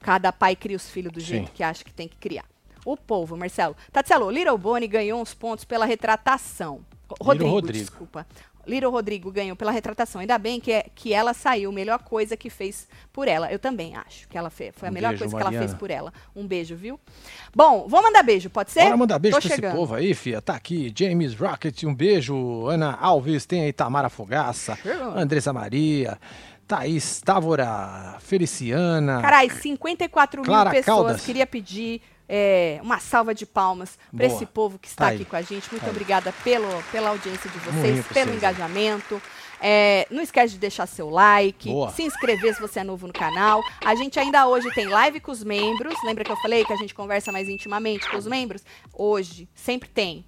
[0.00, 1.26] Cada pai cria os filhos do Sim.
[1.26, 2.44] jeito que acha que tem que criar.
[2.84, 3.76] O povo, Marcelo.
[3.92, 6.80] Tatselo, Little Bonnie ganhou uns pontos pela retratação.
[7.20, 7.84] Rodrigo, Rodrigo.
[7.84, 8.26] desculpa.
[8.66, 10.20] Little Rodrigo ganhou pela retratação.
[10.20, 11.72] Ainda bem que, é- que ela saiu.
[11.72, 13.50] Melhor coisa que fez por ela.
[13.52, 14.72] Eu também acho que ela fez.
[14.76, 15.68] Foi a Um melhor beijo, coisa que ela Mariana.
[15.68, 16.12] fez por ela.
[16.36, 16.98] Um beijo, viu?
[17.54, 18.84] Bom, vou mandar beijo, pode ser?
[18.84, 19.76] Bora mandar beijo Tô pra esse chegando.
[19.76, 20.40] povo aí, fia.
[20.40, 22.66] Tá aqui, James Rocket, um beijo.
[22.66, 25.16] Ana Alves, tem aí Tamara Fogaça, Chegou.
[25.18, 26.18] Andressa Maria,
[26.66, 29.20] Thaís Távora, Feliciana.
[29.20, 30.96] Carai, 54 Clara mil pessoas.
[31.06, 31.24] Caldas.
[31.26, 35.36] Queria pedir é, uma salva de palmas para esse povo que está Tá aqui com
[35.36, 35.70] a gente.
[35.70, 39.20] Muito Tá obrigada pelo, pela audiência de vocês, pelo engajamento.
[39.64, 41.90] É, não esquece de deixar seu like, Boa.
[41.90, 43.62] se inscrever se você é novo no canal.
[43.84, 45.94] A gente ainda hoje tem live com os membros.
[46.04, 48.64] Lembra que eu falei que a gente conversa mais intimamente com os membros?
[48.92, 50.24] Hoje, sempre tem.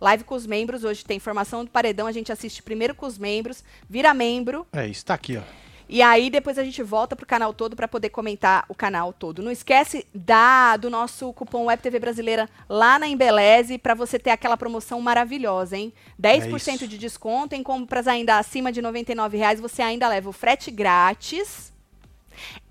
[0.00, 3.18] Live com os membros, hoje tem formação do paredão, a gente assiste primeiro com os
[3.18, 5.42] membros, vira membro, É isso, tá aqui, ó.
[5.88, 9.42] E aí depois a gente volta pro canal todo para poder comentar o canal todo.
[9.42, 14.30] Não esquece da do nosso cupom Web TV Brasileira lá na Embeleze para você ter
[14.30, 15.92] aquela promoção maravilhosa, hein?
[16.20, 20.32] 10% É de desconto em compras ainda acima de 99 reais, você ainda leva o
[20.32, 21.72] frete grátis.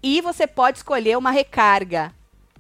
[0.02, 2.14] E você pode escolher uma recarga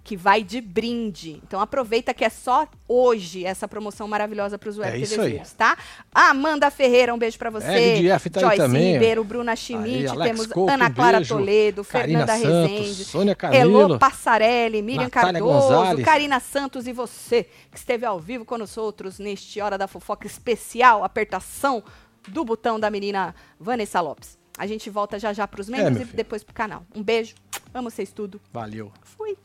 [0.07, 1.41] que vai de brinde.
[1.45, 5.01] Então aproveita que é só hoje essa promoção maravilhosa para os web É aí.
[5.05, 5.77] TVzinhos, tá?
[6.15, 7.95] Amanda Ferreira, um beijo para você.
[7.97, 8.93] RDF tá aí Joyce também, ó.
[8.93, 11.35] Ribeiro, Bruna Schmidt, Aí, temos Couto, Ana um Clara beijo.
[11.35, 13.99] Toledo, Karina Fernanda Santos, Rezende, Sônia Elô Camilo.
[13.99, 16.05] Passarelli, Miriam Natália Cardoso, Gonzalez.
[16.05, 20.25] Karina Santos e você que esteve ao vivo com nós outros neste Hora da Fofoca
[20.25, 21.83] especial, apertação
[22.29, 24.37] do botão da menina Vanessa Lopes.
[24.57, 26.83] A gente volta já já para os membros É, e depois pro canal.
[26.95, 27.35] Um beijo,
[27.73, 28.39] amo vocês tudo.
[28.53, 28.89] Valeu.
[29.03, 29.37] Fui.